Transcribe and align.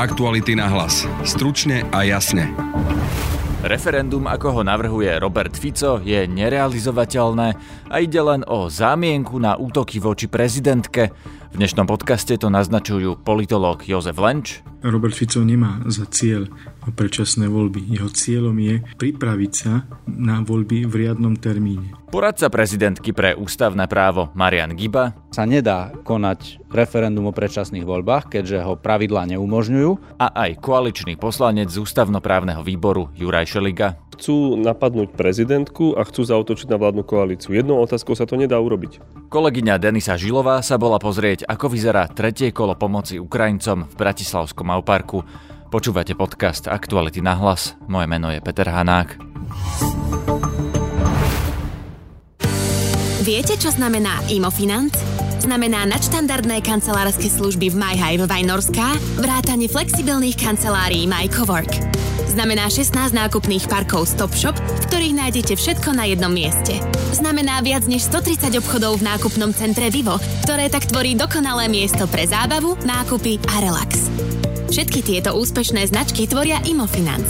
Aktuality 0.00 0.56
na 0.56 0.64
hlas. 0.64 1.04
Stručne 1.28 1.84
a 1.92 2.08
jasne. 2.08 2.48
Referendum, 3.60 4.24
ako 4.24 4.56
ho 4.56 4.62
navrhuje 4.64 5.12
Robert 5.20 5.52
Fico, 5.52 6.00
je 6.00 6.24
nerealizovateľné 6.24 7.48
a 7.92 7.96
ide 8.00 8.16
len 8.24 8.40
o 8.48 8.72
zámienku 8.72 9.36
na 9.36 9.60
útoky 9.60 10.00
voči 10.00 10.24
prezidentke. 10.24 11.12
V 11.50 11.58
dnešnom 11.58 11.90
podcaste 11.90 12.30
to 12.38 12.46
naznačujú 12.46 13.26
politológ 13.26 13.82
Jozef 13.82 14.14
Lenč. 14.22 14.62
Robert 14.86 15.18
Fico 15.18 15.42
nemá 15.42 15.82
za 15.90 16.06
cieľ 16.06 16.46
predčasné 16.94 17.50
voľby. 17.50 17.90
Jeho 17.90 18.06
cieľom 18.06 18.54
je 18.62 18.80
pripraviť 18.96 19.52
sa 19.52 19.84
na 20.06 20.40
voľby 20.46 20.86
v 20.86 20.94
riadnom 20.94 21.34
termíne. 21.34 21.92
Poradca 22.10 22.50
prezidentky 22.50 23.10
pre 23.10 23.34
ústavné 23.34 23.86
právo 23.90 24.30
Marian 24.34 24.74
Giba 24.78 25.14
sa 25.30 25.46
nedá 25.46 25.94
konať 26.06 26.58
referendum 26.70 27.30
o 27.30 27.34
predčasných 27.34 27.86
voľbách, 27.86 28.30
keďže 28.30 28.66
ho 28.66 28.74
pravidlá 28.78 29.26
neumožňujú. 29.34 30.22
A 30.22 30.26
aj 30.46 30.58
koaličný 30.62 31.18
poslanec 31.18 31.70
z 31.70 31.82
ústavnoprávneho 31.82 32.62
výboru 32.62 33.10
Juraj 33.14 33.52
Šeliga. 33.58 33.98
Chcú 34.20 34.52
napadnúť 34.58 35.16
prezidentku 35.16 35.96
a 35.96 36.04
chcú 36.04 36.28
zautočiť 36.28 36.68
na 36.68 36.76
vládnu 36.76 37.08
koalíciu. 37.08 37.56
Jednou 37.56 37.80
otázkou 37.80 38.12
sa 38.12 38.28
to 38.28 38.36
nedá 38.36 38.60
urobiť. 38.60 39.00
Kolegyňa 39.32 39.80
Denisa 39.80 40.18
Žilová 40.18 40.60
sa 40.60 40.76
bola 40.76 41.00
pozrieť, 41.00 41.39
ako 41.44 41.66
vyzerá 41.72 42.08
tretie 42.10 42.50
kolo 42.50 42.76
pomoci 42.76 43.20
Ukrajincom 43.20 43.88
v 43.88 43.94
Bratislavskom 43.94 44.68
Auparku. 44.72 45.22
Počúvate 45.70 46.18
podcast 46.18 46.66
Aktuality 46.66 47.22
na 47.22 47.38
hlas. 47.38 47.78
Moje 47.86 48.10
meno 48.10 48.32
je 48.34 48.42
Peter 48.42 48.66
Hanák. 48.66 49.20
Viete, 53.20 53.54
čo 53.60 53.70
znamená 53.70 54.18
Imofinanc? 54.32 54.96
Znamená 55.44 55.84
nadštandardné 55.88 56.64
kancelárske 56.64 57.28
služby 57.28 57.72
v 57.72 57.76
MyHive 57.76 58.24
Vajnorská, 58.24 58.96
vrátanie 59.20 59.68
flexibilných 59.68 60.40
kancelárií 60.40 61.04
MyCowork. 61.04 61.99
Znamená 62.30 62.70
16 62.70 63.10
nákupných 63.10 63.66
parkov 63.66 64.06
Stop 64.06 64.30
Shop, 64.38 64.54
v 64.54 64.86
ktorých 64.86 65.18
nájdete 65.18 65.58
všetko 65.58 65.90
na 65.98 66.06
jednom 66.06 66.30
mieste. 66.30 66.78
Znamená 67.10 67.58
viac 67.58 67.90
než 67.90 68.06
130 68.06 68.54
obchodov 68.62 69.02
v 69.02 69.10
nákupnom 69.10 69.50
centre 69.50 69.90
Vivo, 69.90 70.14
ktoré 70.46 70.70
tak 70.70 70.86
tvorí 70.86 71.18
dokonalé 71.18 71.66
miesto 71.66 72.06
pre 72.06 72.30
zábavu, 72.30 72.78
nákupy 72.86 73.42
a 73.50 73.66
relax. 73.66 74.06
Všetky 74.70 75.02
tieto 75.02 75.34
úspešné 75.34 75.90
značky 75.90 76.30
tvoria 76.30 76.62
Imofinanc. 76.62 77.26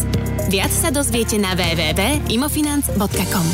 Viac 0.53 0.69
sa 0.69 0.93
dozviete 0.93 1.41
na 1.41 1.57
www.imofinanc.com. 1.57 3.47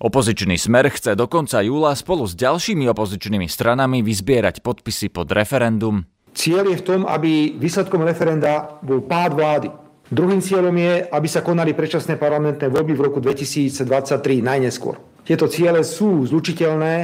Opozičný 0.00 0.60
smer 0.60 0.92
chce 0.92 1.16
do 1.16 1.24
konca 1.24 1.64
júla 1.64 1.96
spolu 1.96 2.28
s 2.28 2.36
ďalšími 2.36 2.84
opozičnými 2.92 3.48
stranami 3.48 4.04
vyzbierať 4.04 4.60
podpisy 4.60 5.08
pod 5.08 5.32
referendum. 5.32 6.04
Cieľ 6.34 6.72
je 6.72 6.80
v 6.80 6.86
tom, 6.86 7.00
aby 7.06 7.58
výsledkom 7.58 8.06
referenda 8.06 8.78
bol 8.80 9.02
pád 9.02 9.34
vlády. 9.34 9.68
Druhým 10.10 10.42
cieľom 10.42 10.74
je, 10.74 11.06
aby 11.06 11.28
sa 11.30 11.42
konali 11.42 11.70
predčasné 11.70 12.18
parlamentné 12.18 12.66
voľby 12.66 12.98
v 12.98 13.04
roku 13.06 13.18
2023 13.22 14.42
najneskôr. 14.42 14.98
Tieto 15.22 15.46
ciele 15.46 15.86
sú 15.86 16.26
zlučiteľné 16.26 16.94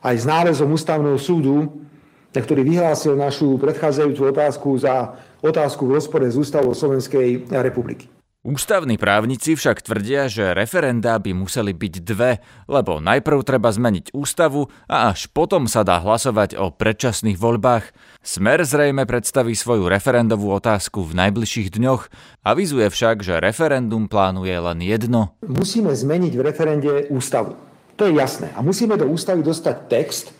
aj 0.00 0.14
s 0.16 0.24
nálezom 0.24 0.72
ústavného 0.72 1.20
súdu, 1.20 1.84
ktorý 2.32 2.62
vyhlásil 2.62 3.18
našu 3.18 3.58
predchádzajúcu 3.58 4.22
otázku 4.30 4.68
za 4.78 5.18
otázku 5.42 5.90
v 5.90 5.98
rozpore 5.98 6.26
s 6.30 6.38
ústavou 6.38 6.70
Slovenskej 6.70 7.50
republiky. 7.50 8.06
Ústavní 8.48 8.96
právnici 8.96 9.60
však 9.60 9.84
tvrdia, 9.84 10.24
že 10.24 10.56
referendá 10.56 11.20
by 11.20 11.36
museli 11.36 11.76
byť 11.76 11.94
dve, 12.00 12.40
lebo 12.64 12.96
najprv 12.96 13.44
treba 13.44 13.68
zmeniť 13.68 14.16
ústavu 14.16 14.72
a 14.88 15.12
až 15.12 15.28
potom 15.28 15.68
sa 15.68 15.84
dá 15.84 16.00
hlasovať 16.00 16.56
o 16.56 16.72
predčasných 16.72 17.36
voľbách. 17.36 17.92
Smer 18.24 18.64
zrejme 18.64 19.04
predstaví 19.04 19.52
svoju 19.52 19.92
referendovú 19.92 20.48
otázku 20.56 21.04
v 21.04 21.28
najbližších 21.28 21.76
dňoch, 21.76 22.08
avizuje 22.40 22.88
však, 22.88 23.20
že 23.20 23.36
referendum 23.36 24.08
plánuje 24.08 24.56
len 24.56 24.80
jedno. 24.80 25.36
Musíme 25.44 25.92
zmeniť 25.92 26.32
v 26.32 26.40
referende 26.40 26.92
ústavu. 27.12 27.52
To 28.00 28.08
je 28.08 28.16
jasné. 28.16 28.48
A 28.56 28.64
musíme 28.64 28.96
do 28.96 29.12
ústavy 29.12 29.44
dostať 29.44 29.76
text, 29.92 30.32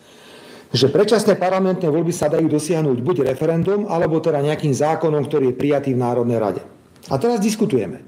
že 0.73 0.89
predčasné 0.89 1.37
parlamentné 1.37 1.85
voľby 1.85 2.09
sa 2.09 2.25
dajú 2.25 2.49
dosiahnuť 2.49 3.05
buď 3.05 3.37
referendum, 3.37 3.85
alebo 3.85 4.17
teda 4.17 4.41
nejakým 4.41 4.73
zákonom, 4.73 5.29
ktorý 5.29 5.53
je 5.53 5.59
prijatý 5.61 5.93
v 5.93 6.01
Národnej 6.01 6.41
rade. 6.41 6.78
A 7.09 7.17
teraz 7.17 7.41
diskutujeme. 7.41 8.05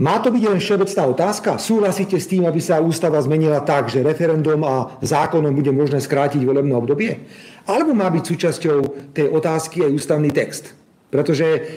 Má 0.00 0.18
to 0.24 0.32
byť 0.32 0.42
len 0.48 0.58
všeobecná 0.58 1.02
otázka? 1.04 1.60
Súhlasíte 1.60 2.16
s 2.16 2.26
tým, 2.26 2.48
aby 2.48 2.58
sa 2.64 2.80
ústava 2.80 3.20
zmenila 3.20 3.60
tak, 3.60 3.92
že 3.92 4.00
referendum 4.00 4.64
a 4.64 4.98
zákonom 5.04 5.52
bude 5.52 5.68
možné 5.68 6.00
skrátiť 6.00 6.40
volebné 6.42 6.72
obdobie? 6.72 7.22
Alebo 7.68 7.92
má 7.92 8.08
byť 8.08 8.24
súčasťou 8.24 8.78
tej 9.12 9.28
otázky 9.28 9.84
aj 9.84 9.92
ústavný 9.92 10.32
text? 10.32 10.72
Pretože 11.12 11.76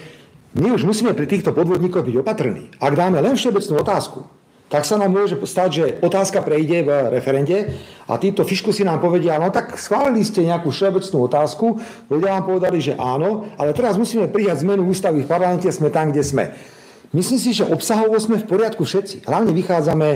my 0.56 0.72
už 0.72 0.88
musíme 0.88 1.12
pri 1.12 1.28
týchto 1.28 1.52
podvodníkoch 1.52 2.08
byť 2.08 2.16
opatrní. 2.24 2.72
Ak 2.80 2.96
dáme 2.96 3.20
len 3.20 3.36
všeobecnú 3.36 3.84
otázku, 3.84 4.24
tak 4.66 4.82
sa 4.82 4.98
nám 4.98 5.14
môže 5.14 5.38
stať, 5.38 5.70
že 5.70 5.86
otázka 6.02 6.42
prejde 6.42 6.82
v 6.82 6.90
referende 7.14 7.78
a 8.10 8.18
títo 8.18 8.42
fišku 8.42 8.74
si 8.74 8.82
nám 8.82 8.98
povedia, 8.98 9.38
no 9.38 9.54
tak 9.54 9.78
schválili 9.78 10.26
ste 10.26 10.42
nejakú 10.42 10.74
všeobecnú 10.74 11.18
otázku, 11.30 11.66
ľudia 12.10 12.42
vám 12.42 12.46
povedali, 12.50 12.82
že 12.82 12.98
áno, 12.98 13.46
ale 13.62 13.78
teraz 13.78 13.94
musíme 13.94 14.26
prijať 14.26 14.66
zmenu 14.66 14.90
ústavy 14.90 15.22
v 15.22 15.30
parlamente, 15.30 15.70
sme 15.70 15.94
tam, 15.94 16.10
kde 16.10 16.24
sme. 16.26 16.44
Myslím 17.14 17.40
si, 17.40 17.54
že 17.54 17.64
obsahovo 17.64 18.18
sme 18.18 18.42
v 18.42 18.50
poriadku 18.50 18.84
všetci. 18.84 19.30
Hlavne 19.30 19.54
vychádzame, 19.56 20.10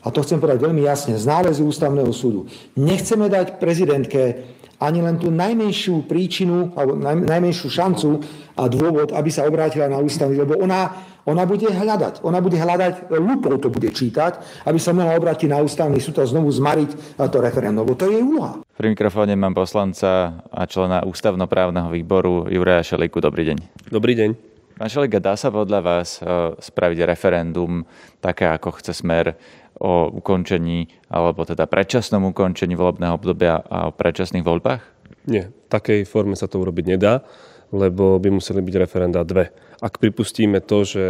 a 0.00 0.08
to 0.08 0.22
chcem 0.22 0.38
povedať 0.38 0.62
veľmi 0.62 0.86
jasne, 0.86 1.18
z 1.18 1.26
nálezu 1.26 1.66
ústavného 1.66 2.08
súdu. 2.14 2.46
Nechceme 2.78 3.26
dať 3.26 3.58
prezidentke 3.58 4.46
ani 4.76 5.00
len 5.00 5.16
tú 5.16 5.32
najmenšiu 5.32 6.04
príčinu 6.04 6.72
alebo 6.76 6.96
najmenšiu 7.00 7.68
šancu 7.72 8.20
a 8.56 8.68
dôvod, 8.68 9.12
aby 9.12 9.30
sa 9.32 9.48
obrátila 9.48 9.88
na 9.88 10.00
ústavy, 10.00 10.36
lebo 10.36 10.56
ona, 10.60 10.92
ona 11.24 11.48
bude 11.48 11.68
hľadať. 11.68 12.20
Ona 12.24 12.38
bude 12.44 12.60
hľadať, 12.60 13.08
lupou 13.16 13.56
to 13.56 13.72
bude 13.72 13.88
čítať, 13.92 14.64
aby 14.68 14.76
sa 14.76 14.92
mohla 14.92 15.16
obrátiť 15.16 15.48
na 15.48 15.64
ústavný 15.64 15.96
súd 16.00 16.20
a 16.20 16.28
znovu 16.28 16.52
zmariť 16.52 17.20
to 17.20 17.36
referendum, 17.40 17.84
lebo 17.84 17.96
to 17.96 18.08
je 18.08 18.20
jej 18.20 18.24
úloha. 18.24 18.60
Pri 18.76 18.92
mikrofóne 18.92 19.32
mám 19.36 19.56
poslanca 19.56 20.44
a 20.52 20.62
člena 20.68 21.04
ústavnoprávneho 21.08 21.88
výboru 21.88 22.44
Juraja 22.52 22.84
Šeliku. 22.84 23.24
Dobrý 23.24 23.48
deň. 23.52 23.58
Dobrý 23.88 24.12
deň. 24.12 24.56
Pán 24.76 24.92
Šeliga, 24.92 25.16
dá 25.16 25.32
sa 25.40 25.48
podľa 25.48 25.80
vás 25.80 26.20
e, 26.20 26.52
spraviť 26.60 27.08
referendum 27.08 27.80
také, 28.20 28.44
ako 28.44 28.76
chce 28.76 29.00
Smer 29.00 29.32
o 29.76 30.08
ukončení 30.08 30.88
alebo 31.12 31.44
teda 31.44 31.68
predčasnom 31.68 32.32
ukončení 32.32 32.72
volebného 32.74 33.16
obdobia 33.16 33.60
a 33.60 33.88
o 33.88 33.94
predčasných 33.94 34.44
voľbách? 34.44 34.82
Nie, 35.26 35.50
v 35.50 35.68
takej 35.68 36.06
forme 36.06 36.38
sa 36.38 36.46
to 36.46 36.62
urobiť 36.62 36.96
nedá, 36.96 37.26
lebo 37.74 38.16
by 38.16 38.30
museli 38.30 38.62
byť 38.62 38.74
referenda 38.78 39.26
dve. 39.26 39.50
Ak 39.82 39.98
pripustíme 39.98 40.62
to, 40.62 40.86
že 40.86 41.04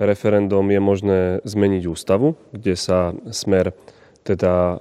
referendum 0.00 0.64
je 0.72 0.80
možné 0.80 1.18
zmeniť 1.44 1.84
ústavu, 1.86 2.40
kde 2.56 2.74
sa 2.74 3.12
smer 3.28 3.76
teda 4.24 4.80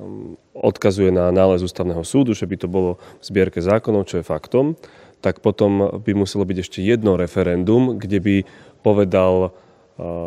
odkazuje 0.55 1.11
na 1.11 1.31
nález 1.31 1.63
ústavného 1.63 2.03
súdu, 2.03 2.35
že 2.35 2.47
by 2.47 2.55
to 2.59 2.67
bolo 2.67 2.99
v 3.19 3.23
zbierke 3.23 3.59
zákonov, 3.59 4.07
čo 4.07 4.19
je 4.19 4.27
faktom, 4.27 4.79
tak 5.19 5.43
potom 5.43 5.99
by 5.99 6.11
muselo 6.15 6.47
byť 6.47 6.57
ešte 6.63 6.79
jedno 6.79 7.19
referendum, 7.19 7.99
kde 7.99 8.19
by 8.19 8.35
povedal 8.79 9.51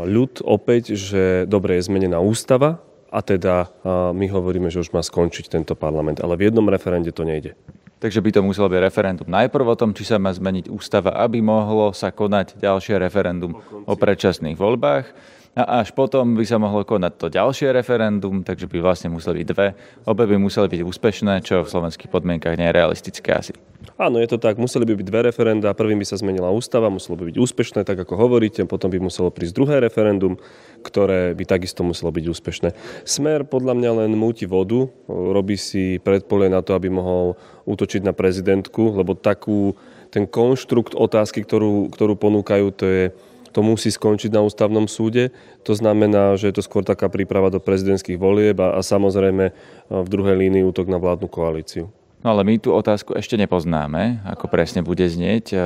ľud 0.05 0.45
opäť, 0.45 0.93
že 0.93 1.49
dobre 1.49 1.81
je 1.81 1.89
zmenená 1.89 2.21
ústava, 2.21 2.85
a 3.13 3.21
teda 3.21 3.69
my 4.17 4.27
hovoríme, 4.33 4.73
že 4.73 4.81
už 4.81 4.97
má 4.97 5.05
skončiť 5.05 5.53
tento 5.53 5.77
parlament. 5.77 6.25
Ale 6.25 6.41
v 6.41 6.49
jednom 6.49 6.65
referende 6.73 7.13
to 7.13 7.29
nejde. 7.29 7.53
Takže 8.01 8.19
by 8.19 8.31
to 8.35 8.41
muselo 8.43 8.67
byť 8.67 8.81
referendum 8.83 9.29
najprv 9.31 9.63
o 9.63 9.79
tom, 9.79 9.95
či 9.95 10.03
sa 10.03 10.19
má 10.19 10.33
zmeniť 10.33 10.67
ústava, 10.73 11.15
aby 11.23 11.39
mohlo 11.39 11.95
sa 11.95 12.11
konať 12.11 12.59
ďalšie 12.59 12.99
referendum 12.99 13.63
o 13.63 13.95
predčasných 13.95 14.59
voľbách 14.59 15.07
a 15.53 15.85
až 15.85 15.93
potom 15.93 16.33
by 16.33 16.45
sa 16.49 16.57
mohlo 16.57 16.81
konať 16.81 17.13
to 17.21 17.27
ďalšie 17.29 17.77
referendum, 17.77 18.41
takže 18.41 18.65
by 18.73 18.81
vlastne 18.81 19.13
museli 19.13 19.45
byť 19.45 19.49
dve. 19.53 19.77
Obe 20.09 20.25
by 20.25 20.41
museli 20.41 20.65
byť 20.65 20.81
úspešné, 20.81 21.45
čo 21.45 21.61
v 21.61 21.69
slovenských 21.69 22.09
podmienkach 22.09 22.57
nie 22.57 22.73
je 22.73 22.77
realistické 22.77 23.37
asi. 23.37 23.53
Áno, 24.01 24.17
je 24.17 24.33
to 24.33 24.41
tak. 24.41 24.57
Museli 24.57 24.89
by 24.89 24.97
byť 24.97 25.07
dve 25.13 25.21
referenda. 25.29 25.77
Prvým 25.77 26.01
by 26.01 26.09
sa 26.09 26.17
zmenila 26.17 26.49
ústava, 26.49 26.89
muselo 26.89 27.21
by 27.21 27.29
byť 27.29 27.37
úspešné, 27.37 27.81
tak 27.85 28.01
ako 28.01 28.17
hovoríte. 28.17 28.65
Potom 28.65 28.89
by 28.89 28.97
muselo 28.97 29.29
prísť 29.29 29.53
druhé 29.53 29.77
referendum, 29.85 30.41
ktoré 30.81 31.37
by 31.37 31.45
takisto 31.45 31.85
muselo 31.85 32.09
byť 32.17 32.25
úspešné. 32.33 32.69
Smer 33.05 33.45
podľa 33.45 33.77
mňa 33.77 33.91
len 34.07 34.17
múti 34.17 34.49
vodu, 34.49 34.89
robí 35.11 35.61
si 35.61 36.01
predpolie 36.01 36.49
na 36.49 36.65
to, 36.65 36.73
aby 36.73 36.89
mohol 36.89 37.37
útočiť 37.69 38.01
na 38.01 38.17
prezidentku, 38.17 38.97
lebo 38.97 39.13
takú, 39.13 39.77
ten 40.09 40.25
konštrukt 40.25 40.97
otázky, 40.97 41.45
ktorú, 41.45 41.93
ktorú 41.93 42.17
ponúkajú, 42.17 42.67
to 42.73 42.87
je 42.89 43.05
to 43.53 43.61
musí 43.61 43.93
skončiť 43.93 44.33
na 44.33 44.41
ústavnom 44.41 44.89
súde. 44.89 45.31
To 45.69 45.77
znamená, 45.77 46.35
že 46.41 46.49
je 46.49 46.57
to 46.57 46.67
skôr 46.67 46.83
taká 46.83 47.13
príprava 47.13 47.53
do 47.53 47.61
prezidentských 47.61 48.17
volieb 48.17 48.57
a, 48.59 48.75
a 48.77 48.81
samozrejme 48.81 49.53
v 49.93 50.09
druhej 50.09 50.37
línii 50.41 50.65
útok 50.65 50.89
na 50.89 50.97
vládnu 50.97 51.29
koalíciu. 51.29 51.93
No 52.23 52.39
ale 52.39 52.47
my 52.47 52.55
tú 52.63 52.71
otázku 52.71 53.19
ešte 53.19 53.35
nepoznáme, 53.35 54.23
ako 54.23 54.47
presne 54.47 54.87
bude 54.87 55.03
znieť. 55.03 55.45
E, 55.51 55.57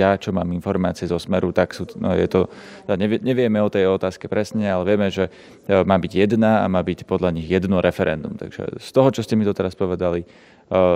ja, 0.00 0.16
čo 0.16 0.32
mám 0.32 0.48
informácie 0.48 1.04
zo 1.04 1.20
Smeru, 1.20 1.52
tak 1.52 1.76
sú, 1.76 1.84
no 2.00 2.16
je 2.16 2.24
to, 2.24 2.48
nevieme 2.96 3.60
o 3.60 3.68
tej 3.68 3.84
otázke 3.84 4.24
presne, 4.24 4.64
ale 4.64 4.88
vieme, 4.88 5.12
že 5.12 5.28
e, 5.28 5.84
má 5.84 6.00
byť 6.00 6.12
jedna 6.24 6.64
a 6.64 6.72
má 6.72 6.80
byť 6.80 7.04
podľa 7.04 7.36
nich 7.36 7.44
jedno 7.52 7.84
referendum. 7.84 8.32
Takže 8.32 8.80
z 8.80 8.90
toho, 8.96 9.12
čo 9.12 9.20
ste 9.20 9.36
mi 9.36 9.44
to 9.44 9.52
teraz 9.52 9.76
povedali, 9.76 10.24
e, 10.24 10.26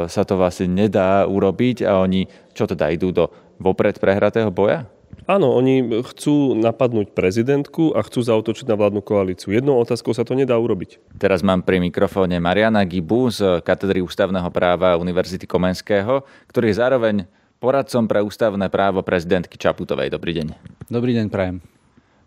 sa 0.09 0.25
to 0.25 0.41
vlastne 0.41 0.73
nedá 0.73 1.29
urobiť 1.29 1.85
a 1.85 2.01
oni 2.01 2.25
čo 2.57 2.65
teda 2.65 2.89
idú 2.89 3.13
do 3.13 3.29
vopred 3.61 4.01
prehratého 4.01 4.49
boja? 4.49 4.89
Áno, 5.25 5.55
oni 5.55 6.03
chcú 6.13 6.53
napadnúť 6.59 7.15
prezidentku 7.15 7.95
a 7.97 8.05
chcú 8.05 8.21
zautočiť 8.27 8.69
na 8.69 8.77
vládnu 8.77 9.01
koalíciu. 9.01 9.55
Jednou 9.55 9.79
otázkou 9.81 10.13
sa 10.13 10.27
to 10.27 10.37
nedá 10.37 10.59
urobiť. 10.59 11.01
Teraz 11.17 11.41
mám 11.41 11.65
pri 11.65 11.81
mikrofóne 11.81 12.37
Mariana 12.43 12.85
Gibu 12.85 13.33
z 13.33 13.63
katedry 13.65 14.05
ústavného 14.05 14.51
práva 14.53 15.01
Univerzity 15.01 15.49
Komenského, 15.49 16.27
ktorý 16.51 16.75
je 16.75 16.77
zároveň 16.77 17.15
poradcom 17.63 18.05
pre 18.05 18.21
ústavné 18.21 18.69
právo 18.69 19.01
prezidentky 19.01 19.57
Čaputovej. 19.57 20.13
Dobrý 20.13 20.37
deň. 20.37 20.47
Dobrý 20.93 21.17
deň, 21.17 21.27
prajem. 21.33 21.65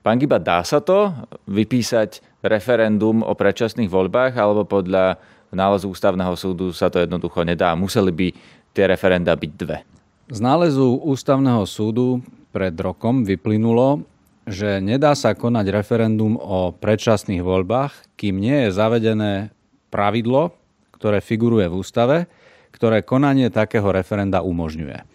Pán 0.01 0.17
Giba, 0.17 0.39
dá 0.39 0.63
sa 0.63 0.79
to 0.81 1.13
vypísať 1.45 2.41
referendum 2.41 3.21
o 3.21 3.33
predčasných 3.35 3.91
voľbách, 3.91 4.39
alebo 4.39 4.63
podľa 4.63 5.19
nálezu 5.51 5.91
ústavného 5.91 6.33
súdu 6.33 6.71
sa 6.71 6.87
to 6.87 7.03
jednoducho 7.03 7.43
nedá? 7.43 7.75
Museli 7.75 8.09
by 8.09 8.27
tie 8.71 8.87
referenda 8.87 9.35
byť 9.35 9.51
dve? 9.53 9.83
Z 10.31 10.39
nálezu 10.43 11.03
ústavného 11.07 11.63
súdu 11.67 12.19
pred 12.57 12.73
rokom 12.73 13.21
vyplynulo, 13.21 14.01
že 14.49 14.81
nedá 14.81 15.13
sa 15.13 15.37
konať 15.37 15.69
referendum 15.69 16.33
o 16.41 16.73
predčasných 16.73 17.45
voľbách, 17.45 18.17
kým 18.17 18.41
nie 18.41 18.65
je 18.65 18.69
zavedené 18.73 19.53
pravidlo, 19.93 20.57
ktoré 20.97 21.21
figuruje 21.21 21.69
v 21.69 21.77
ústave, 21.77 22.17
ktoré 22.73 23.05
konanie 23.05 23.53
takého 23.53 23.85
referenda 23.93 24.41
umožňuje. 24.41 25.05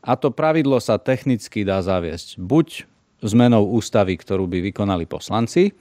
A 0.00 0.12
to 0.16 0.32
pravidlo 0.32 0.80
sa 0.80 0.96
technicky 0.96 1.60
dá 1.60 1.84
zaviesť 1.84 2.40
buď 2.40 2.88
zmenou 3.20 3.68
ústavy, 3.68 4.16
ktorú 4.16 4.48
by 4.48 4.72
vykonali 4.72 5.04
poslanci, 5.04 5.76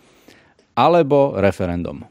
alebo 0.76 1.40
referendum. 1.40 2.04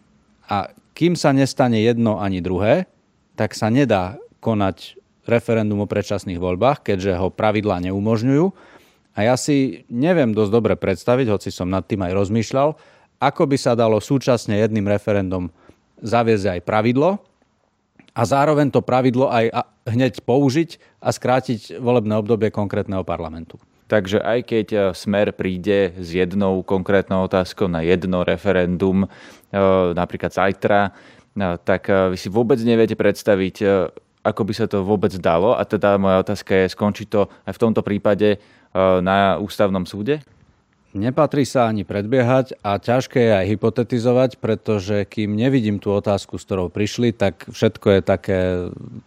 A 0.49 0.73
kým 0.97 1.13
sa 1.21 1.37
nestane 1.37 1.85
jedno 1.85 2.17
ani 2.17 2.41
druhé, 2.41 2.89
tak 3.37 3.53
sa 3.53 3.69
nedá 3.69 4.17
konať 4.41 4.97
referendum 5.29 5.85
o 5.85 5.91
predčasných 5.91 6.41
voľbách, 6.41 6.87
keďže 6.89 7.21
ho 7.21 7.29
pravidlá 7.29 7.85
neumožňujú 7.85 8.76
a 9.17 9.25
ja 9.25 9.35
si 9.41 9.89
neviem 9.89 10.37
dosť 10.37 10.53
dobre 10.53 10.75
predstaviť, 10.77 11.27
hoci 11.33 11.49
som 11.49 11.73
nad 11.73 11.89
tým 11.89 12.05
aj 12.05 12.13
rozmýšľal, 12.13 12.77
ako 13.17 13.43
by 13.49 13.57
sa 13.57 13.73
dalo 13.73 13.97
súčasne 13.97 14.61
jedným 14.61 14.85
referendum 14.85 15.49
zaviesť 16.05 16.61
aj 16.61 16.61
pravidlo 16.69 17.17
a 18.13 18.23
zároveň 18.29 18.69
to 18.69 18.85
pravidlo 18.85 19.33
aj 19.33 19.65
hneď 19.89 20.21
použiť 20.21 21.01
a 21.01 21.09
skrátiť 21.09 21.81
volebné 21.81 22.13
obdobie 22.21 22.53
konkrétneho 22.53 23.09
parlamentu. 23.09 23.57
Takže 23.87 24.19
aj 24.19 24.39
keď 24.51 24.67
e, 24.75 24.79
Smer 24.99 25.31
príde 25.31 25.95
s 25.95 26.11
jednou 26.11 26.67
konkrétnou 26.67 27.31
otázkou 27.31 27.71
na 27.71 27.87
jedno 27.87 28.27
referendum, 28.27 29.07
e, 29.07 29.09
napríklad 29.95 30.35
zajtra, 30.35 30.91
e, 30.91 31.55
tak 31.63 31.87
vy 31.87 32.19
si 32.19 32.27
vôbec 32.27 32.59
neviete 32.67 32.99
predstaviť, 32.99 33.57
ako 34.27 34.43
by 34.43 34.53
sa 34.59 34.67
to 34.67 34.83
vôbec 34.83 35.15
dalo. 35.23 35.55
A 35.55 35.63
teda 35.63 36.03
moja 36.03 36.19
otázka 36.19 36.67
je, 36.67 36.75
skončí 36.75 37.07
to 37.07 37.31
aj 37.47 37.55
v 37.55 37.63
tomto 37.63 37.87
prípade 37.87 38.43
na 39.01 39.41
ústavnom 39.41 39.89
súde? 39.89 40.21
Nepatrí 40.97 41.45
sa 41.45 41.69
ani 41.69 41.85
predbiehať 41.85 42.57
a 42.65 42.81
ťažké 42.81 43.21
je 43.21 43.33
aj 43.37 43.47
hypotetizovať, 43.53 44.31
pretože 44.41 45.05
kým 45.05 45.37
nevidím 45.37 45.77
tú 45.77 45.93
otázku, 45.93 46.41
s 46.41 46.49
ktorou 46.49 46.73
prišli, 46.73 47.13
tak 47.13 47.45
všetko 47.53 47.87
je 47.93 48.01
také 48.01 48.39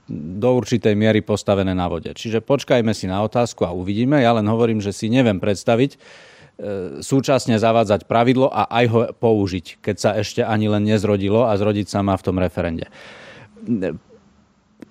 do 0.10 0.50
určitej 0.54 0.94
miery 0.94 1.25
postavené 1.25 1.74
na 1.74 1.89
vode. 1.89 2.13
Čiže 2.13 2.45
počkajme 2.45 2.94
si 2.94 3.10
na 3.10 3.25
otázku 3.25 3.66
a 3.66 3.74
uvidíme. 3.74 4.21
Ja 4.21 4.38
len 4.38 4.45
hovorím, 4.45 4.86
že 4.86 4.94
si 4.94 5.10
neviem 5.10 5.42
predstaviť, 5.42 5.98
e, 5.98 5.98
súčasne 7.01 7.57
zavádzať 7.57 8.06
pravidlo 8.06 8.54
a 8.54 8.69
aj 8.69 8.86
ho 8.94 9.00
použiť, 9.18 9.81
keď 9.81 9.95
sa 9.98 10.13
ešte 10.13 10.45
ani 10.45 10.69
len 10.69 10.86
nezrodilo 10.86 11.50
a 11.50 11.57
zrodiť 11.57 11.89
sa 11.89 12.06
má 12.06 12.13
v 12.13 12.25
tom 12.25 12.38
referende. 12.38 12.86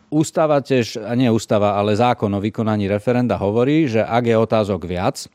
Ústava 0.08 0.64
tiež, 0.64 0.96
nie 1.16 1.28
ústava, 1.28 1.76
ale 1.76 1.92
zákon 1.92 2.32
o 2.32 2.40
vykonaní 2.40 2.88
referenda 2.88 3.36
hovorí, 3.36 3.84
že 3.84 4.00
ak 4.00 4.24
je 4.24 4.36
otázok 4.40 4.88
viac, 4.88 5.28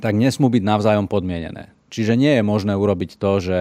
tak 0.00 0.16
nesmú 0.16 0.48
byť 0.48 0.62
navzájom 0.64 1.06
podmienené. 1.06 1.70
Čiže 1.92 2.16
nie 2.16 2.40
je 2.40 2.42
možné 2.42 2.74
urobiť 2.74 3.20
to, 3.20 3.32
že 3.38 3.58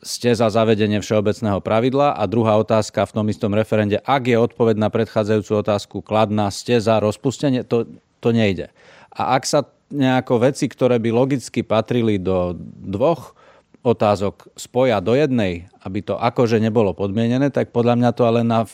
ste 0.00 0.32
za 0.32 0.48
zavedenie 0.48 1.04
všeobecného 1.04 1.60
pravidla 1.60 2.16
a 2.16 2.24
druhá 2.24 2.56
otázka 2.56 3.04
v 3.04 3.14
tom 3.20 3.26
istom 3.28 3.52
referende, 3.52 4.00
ak 4.00 4.32
je 4.32 4.40
odpoveď 4.40 4.76
na 4.80 4.88
predchádzajúcu 4.88 5.52
otázku 5.60 5.96
kladná, 6.00 6.48
ste 6.48 6.80
za 6.80 6.96
rozpustenie, 7.04 7.68
to, 7.68 7.84
to 8.24 8.32
nejde. 8.32 8.72
A 9.12 9.36
ak 9.36 9.44
sa 9.44 9.68
nejako 9.92 10.46
veci, 10.46 10.70
ktoré 10.70 10.96
by 10.96 11.10
logicky 11.12 11.60
patrili 11.60 12.16
do 12.16 12.56
dvoch 12.80 13.36
otázok 13.84 14.48
spoja 14.56 15.04
do 15.04 15.12
jednej, 15.12 15.68
aby 15.84 16.00
to 16.00 16.16
akože 16.16 16.60
nebolo 16.62 16.96
podmienené, 16.96 17.52
tak 17.52 17.74
podľa 17.74 18.00
mňa 18.00 18.10
to 18.16 18.22
ale 18.24 18.40
na 18.40 18.64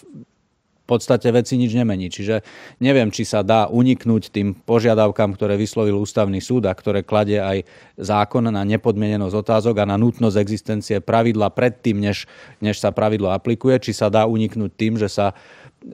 podstate 0.87 1.29
veci 1.35 1.59
nič 1.59 1.75
nemení. 1.75 2.06
Čiže 2.06 2.47
neviem, 2.79 3.11
či 3.11 3.27
sa 3.27 3.43
dá 3.43 3.67
uniknúť 3.67 4.31
tým 4.31 4.55
požiadavkám, 4.55 5.35
ktoré 5.35 5.59
vyslovil 5.59 5.99
ústavný 5.99 6.38
súd 6.38 6.71
a 6.71 6.73
ktoré 6.73 7.03
kladie 7.03 7.43
aj 7.43 7.67
zákon 7.99 8.47
na 8.47 8.62
nepodmienenosť 8.62 9.35
otázok 9.35 9.83
a 9.83 9.91
na 9.91 9.99
nutnosť 9.99 10.38
existencie 10.38 10.97
pravidla 11.03 11.50
predtým, 11.50 11.99
než, 11.99 12.31
než 12.62 12.79
sa 12.79 12.94
pravidlo 12.94 13.35
aplikuje, 13.35 13.83
či 13.83 13.93
sa 13.93 14.06
dá 14.06 14.25
uniknúť 14.31 14.73
tým, 14.79 14.94
že 14.97 15.11
sa 15.11 15.35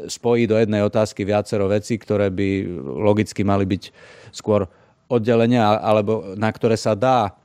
spojí 0.07 0.47
do 0.47 0.57
jednej 0.57 0.85
otázky 0.85 1.25
viacero 1.27 1.69
vecí, 1.69 1.99
ktoré 1.99 2.29
by 2.29 2.65
logicky 3.03 3.43
mali 3.43 3.67
byť 3.67 3.83
skôr 4.31 4.69
oddelenia, 5.09 5.77
alebo 5.81 6.33
na 6.39 6.49
ktoré 6.49 6.81
sa 6.81 6.97
dá 6.97 7.42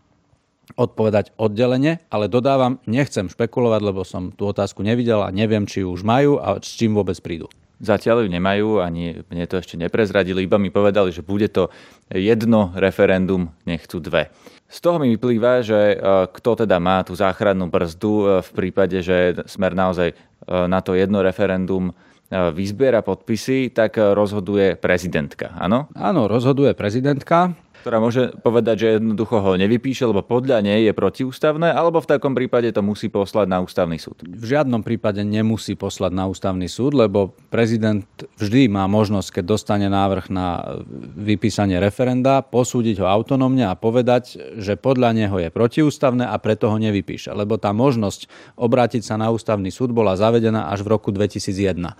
odpovedať 0.75 1.31
oddelenie, 1.39 2.03
ale 2.11 2.27
dodávam, 2.27 2.83
nechcem 2.83 3.31
špekulovať, 3.31 3.81
lebo 3.81 4.03
som 4.03 4.35
tú 4.35 4.51
otázku 4.51 4.83
nevidel 4.83 5.23
a 5.23 5.31
neviem, 5.31 5.63
či 5.63 5.85
ju 5.85 5.93
už 5.95 6.03
majú 6.03 6.41
a 6.41 6.59
s 6.59 6.75
čím 6.75 6.97
vôbec 6.97 7.15
prídu. 7.23 7.47
Zatiaľ 7.77 8.25
ju 8.25 8.29
nemajú, 8.33 8.81
ani 8.81 9.21
mne 9.29 9.45
to 9.45 9.61
ešte 9.61 9.77
neprezradili, 9.77 10.49
iba 10.49 10.57
mi 10.57 10.73
povedali, 10.73 11.13
že 11.13 11.21
bude 11.21 11.45
to 11.45 11.69
jedno 12.09 12.73
referendum, 12.73 13.53
nechcú 13.69 14.01
dve. 14.01 14.33
Z 14.67 14.83
toho 14.83 14.97
mi 14.99 15.13
vyplýva, 15.15 15.63
že 15.63 15.95
e, 15.95 15.97
kto 16.27 16.67
teda 16.67 16.81
má 16.81 16.99
tú 17.05 17.15
záchrannú 17.15 17.71
brzdu 17.71 18.13
e, 18.17 18.25
v 18.43 18.49
prípade, 18.51 18.99
že 18.99 19.39
smer 19.47 19.77
naozaj 19.77 20.11
e, 20.11 20.15
na 20.49 20.83
to 20.83 20.97
jedno 20.97 21.23
referendum 21.23 21.95
vyzbiera 22.27 22.99
podpisy, 23.07 23.71
tak 23.71 23.95
rozhoduje 23.95 24.75
prezidentka, 24.75 25.47
áno? 25.55 25.87
Áno, 25.95 26.27
rozhoduje 26.27 26.75
prezidentka 26.75 27.55
ktorá 27.87 28.03
môže 28.03 28.35
povedať, 28.43 28.75
že 28.83 28.87
jednoducho 28.99 29.39
ho 29.39 29.55
nevypíše, 29.55 30.03
lebo 30.03 30.19
podľa 30.19 30.59
nej 30.59 30.83
je 30.83 30.91
protiústavné, 30.91 31.71
alebo 31.71 32.03
v 32.03 32.11
takom 32.11 32.35
prípade 32.35 32.67
to 32.75 32.83
musí 32.83 33.07
poslať 33.07 33.47
na 33.47 33.63
ústavný 33.63 33.95
súd? 33.95 34.27
V 34.27 34.43
žiadnom 34.43 34.83
prípade 34.83 35.23
nemusí 35.23 35.79
poslať 35.79 36.11
na 36.11 36.27
ústavný 36.27 36.67
súd, 36.67 36.99
lebo 36.99 37.31
prezident 37.47 38.03
vždy 38.35 38.67
má 38.67 38.91
možnosť, 38.91 39.39
keď 39.39 39.43
dostane 39.47 39.87
návrh 39.87 40.27
na 40.27 40.83
vypísanie 41.15 41.79
referenda, 41.79 42.43
posúdiť 42.43 42.99
ho 42.99 43.07
autonómne 43.07 43.63
a 43.63 43.79
povedať, 43.79 44.35
že 44.59 44.75
podľa 44.75 45.15
neho 45.15 45.39
je 45.39 45.47
protiústavné 45.47 46.27
a 46.27 46.35
preto 46.43 46.67
ho 46.67 46.75
nevypíše. 46.75 47.31
Lebo 47.31 47.55
tá 47.55 47.71
možnosť 47.71 48.27
obrátiť 48.59 49.07
sa 49.07 49.15
na 49.15 49.31
ústavný 49.31 49.71
súd 49.71 49.95
bola 49.95 50.19
zavedená 50.19 50.67
až 50.67 50.83
v 50.83 50.91
roku 50.91 51.15
2001 51.15 51.95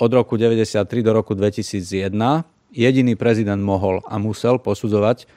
od 0.00 0.10
roku 0.10 0.40
1993 0.40 1.04
do 1.04 1.12
roku 1.12 1.36
2001 1.36 2.16
jediný 2.72 3.14
prezident 3.14 3.60
mohol 3.60 4.00
a 4.08 4.16
musel 4.16 4.56
posudzovať 4.56 5.28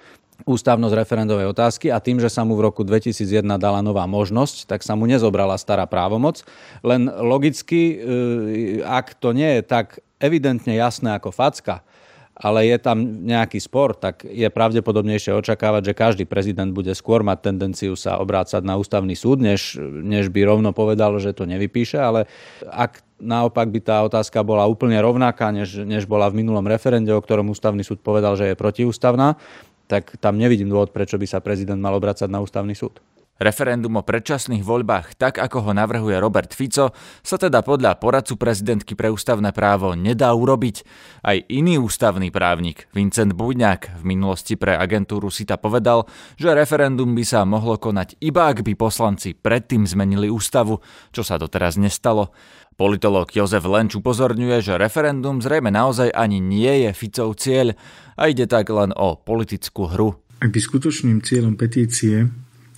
ústavnosť 0.44 0.96
referendovej 1.00 1.48
otázky 1.56 1.88
a 1.88 2.04
tým, 2.04 2.20
že 2.20 2.28
sa 2.28 2.44
mu 2.44 2.60
v 2.60 2.68
roku 2.68 2.84
2001 2.84 3.48
dala 3.56 3.80
nová 3.80 4.04
možnosť, 4.04 4.68
tak 4.68 4.84
sa 4.84 4.92
mu 4.92 5.08
nezobrala 5.08 5.56
stará 5.56 5.88
právomoc. 5.88 6.44
Len 6.84 7.08
logicky, 7.08 7.96
e, 7.96 8.84
ak 8.84 9.16
to 9.16 9.32
nie 9.32 9.60
je 9.60 9.62
tak 9.64 10.04
evidentne 10.20 10.76
jasné 10.76 11.16
ako 11.16 11.32
facka, 11.32 11.88
ale 12.36 12.68
je 12.68 12.78
tam 12.84 13.24
nejaký 13.24 13.64
spor, 13.64 13.96
tak 13.96 14.28
je 14.28 14.44
pravdepodobnejšie 14.52 15.32
očakávať, 15.40 15.92
že 15.92 15.94
každý 15.96 16.24
prezident 16.28 16.68
bude 16.76 16.92
skôr 16.92 17.24
mať 17.24 17.48
tendenciu 17.48 17.96
sa 17.96 18.20
obrácať 18.20 18.60
na 18.60 18.76
ústavný 18.76 19.16
súd, 19.16 19.40
než, 19.40 19.80
než 19.80 20.28
by 20.28 20.44
rovno 20.44 20.76
povedal, 20.76 21.16
že 21.24 21.32
to 21.32 21.48
nevypíše. 21.48 21.96
Ale 21.96 22.28
ak 22.68 23.00
naopak 23.24 23.72
by 23.72 23.80
tá 23.80 24.04
otázka 24.04 24.44
bola 24.44 24.68
úplne 24.68 25.00
rovnaká, 25.00 25.56
než, 25.56 25.88
než 25.88 26.04
bola 26.04 26.28
v 26.28 26.44
minulom 26.44 26.68
referende, 26.68 27.16
o 27.16 27.24
ktorom 27.24 27.48
ústavný 27.56 27.88
súd 27.88 28.04
povedal, 28.04 28.36
že 28.36 28.52
je 28.52 28.60
protiústavná, 28.60 29.40
tak 29.88 30.20
tam 30.20 30.36
nevidím 30.36 30.68
dôvod, 30.68 30.92
prečo 30.92 31.16
by 31.16 31.24
sa 31.24 31.40
prezident 31.40 31.80
mal 31.80 31.96
obracať 31.96 32.28
na 32.28 32.44
ústavný 32.44 32.76
súd. 32.76 33.00
Referendum 33.36 34.00
o 34.00 34.04
predčasných 34.08 34.64
voľbách, 34.64 35.20
tak 35.20 35.44
ako 35.44 35.68
ho 35.68 35.72
navrhuje 35.76 36.16
Robert 36.24 36.56
Fico, 36.56 36.96
sa 37.20 37.36
teda 37.36 37.68
podľa 37.68 38.00
poradcu 38.00 38.40
prezidentky 38.40 38.96
pre 38.96 39.12
ústavné 39.12 39.52
právo 39.52 39.92
nedá 39.92 40.32
urobiť. 40.32 40.88
Aj 41.20 41.36
iný 41.52 41.76
ústavný 41.84 42.32
právnik, 42.32 42.88
Vincent 42.96 43.36
Buďňák, 43.36 44.00
v 44.00 44.04
minulosti 44.08 44.56
pre 44.56 44.80
agentúru 44.80 45.28
Sita 45.28 45.60
povedal, 45.60 46.08
že 46.40 46.56
referendum 46.56 47.12
by 47.12 47.28
sa 47.28 47.44
mohlo 47.44 47.76
konať 47.76 48.16
iba 48.24 48.48
ak 48.48 48.64
by 48.64 48.72
poslanci 48.72 49.36
predtým 49.36 49.84
zmenili 49.84 50.32
ústavu, 50.32 50.80
čo 51.12 51.20
sa 51.20 51.36
doteraz 51.36 51.76
nestalo. 51.76 52.32
Politológ 52.80 53.36
Jozef 53.36 53.68
Lenč 53.68 54.00
upozorňuje, 54.00 54.64
že 54.64 54.80
referendum 54.80 55.44
zrejme 55.44 55.76
naozaj 55.76 56.08
ani 56.16 56.40
nie 56.40 56.88
je 56.88 56.96
Ficov 56.96 57.36
cieľ 57.36 57.76
a 58.16 58.32
ide 58.32 58.48
tak 58.48 58.72
len 58.72 58.96
o 58.96 59.20
politickú 59.20 59.92
hru. 59.92 60.24
Ak 60.40 60.56
by 60.56 60.60
skutočným 60.60 61.20
cieľom 61.20 61.60
petície 61.60 62.32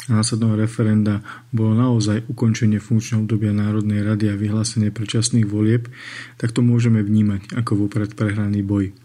následného 0.07 0.55
referenda 0.55 1.21
bolo 1.51 1.75
naozaj 1.75 2.27
ukončenie 2.31 2.79
funkčného 2.79 3.23
obdobia 3.27 3.51
Národnej 3.51 4.03
rady 4.03 4.31
a 4.31 4.39
vyhlásenie 4.39 4.91
predčasných 4.91 5.47
volieb, 5.47 5.91
tak 6.39 6.55
to 6.55 6.63
môžeme 6.63 7.03
vnímať 7.03 7.53
ako 7.55 7.87
vopred 7.87 8.15
prehraný 8.15 8.63
boj. 8.63 8.95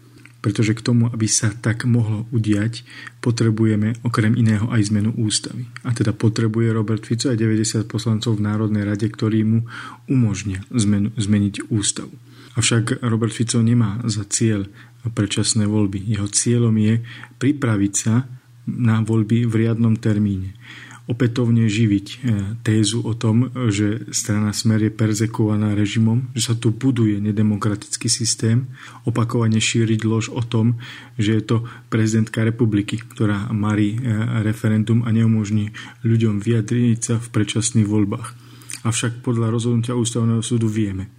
Pretože 0.43 0.75
k 0.75 0.83
tomu, 0.83 1.07
aby 1.07 1.23
sa 1.23 1.55
tak 1.55 1.87
mohlo 1.87 2.27
udiať, 2.35 2.83
potrebujeme 3.23 3.95
okrem 4.03 4.35
iného 4.35 4.67
aj 4.67 4.91
zmenu 4.91 5.15
ústavy. 5.15 5.71
A 5.87 5.95
teda 5.95 6.11
potrebuje 6.11 6.67
Robert 6.75 7.07
Fico 7.07 7.31
aj 7.31 7.39
90 7.39 7.87
poslancov 7.87 8.35
v 8.35 8.43
Národnej 8.43 8.83
rade, 8.83 9.07
ktorí 9.07 9.47
mu 9.47 9.63
umožnia 10.11 10.67
zmenu, 10.75 11.15
zmeniť 11.15 11.71
ústavu. 11.71 12.11
Avšak 12.59 12.99
Robert 13.07 13.31
Fico 13.31 13.63
nemá 13.63 14.03
za 14.03 14.27
cieľ 14.27 14.67
predčasné 15.07 15.63
voľby. 15.63 16.11
Jeho 16.11 16.27
cieľom 16.27 16.75
je 16.75 16.99
pripraviť 17.39 17.93
sa 17.95 18.27
na 18.67 18.99
voľby 18.99 19.47
v 19.47 19.53
riadnom 19.63 19.95
termíne 19.95 20.55
opätovne 21.03 21.67
živiť 21.67 22.07
e, 22.07 22.15
tézu 22.63 23.03
o 23.03 23.11
tom, 23.11 23.51
že 23.67 24.07
strana 24.15 24.55
Smer 24.55 24.87
je 24.87 24.91
perzekovaná 24.91 25.75
režimom, 25.75 26.31
že 26.31 26.41
sa 26.47 26.55
tu 26.55 26.71
buduje 26.71 27.19
nedemokratický 27.19 28.07
systém, 28.07 28.71
opakovane 29.03 29.59
šíriť 29.59 29.99
lož 30.07 30.31
o 30.31 30.39
tom, 30.39 30.79
že 31.19 31.35
je 31.35 31.43
to 31.43 31.57
prezidentka 31.91 32.47
republiky, 32.47 33.03
ktorá 33.03 33.51
marí 33.51 33.99
e, 33.99 33.99
referendum 34.47 35.03
a 35.03 35.11
neumožní 35.11 35.75
ľuďom 36.07 36.39
vyjadriť 36.39 36.99
sa 37.03 37.15
v 37.19 37.27
predčasných 37.35 37.87
voľbách. 37.87 38.27
Avšak 38.87 39.19
podľa 39.23 39.51
rozhodnutia 39.51 39.99
ústavného 39.99 40.39
súdu 40.39 40.71
vieme, 40.71 41.11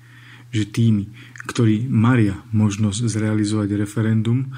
že 0.49 0.65
tými, 0.65 1.13
ktorí 1.45 1.85
maria 1.93 2.41
možnosť 2.57 3.05
zrealizovať 3.05 3.69
referendum 3.77 4.49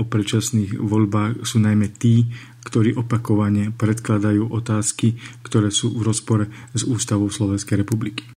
o 0.00 0.02
predčasných 0.02 0.80
voľbách 0.80 1.44
sú 1.44 1.60
najmä 1.60 1.92
tí, 1.94 2.26
ktorí 2.62 2.94
opakovane 2.94 3.74
predkladajú 3.74 4.50
otázky, 4.50 5.18
ktoré 5.46 5.68
sú 5.68 5.94
v 5.98 6.06
rozpore 6.06 6.44
s 6.72 6.82
Ústavou 6.86 7.28
Slovenskej 7.28 7.82
republiky. 7.82 8.32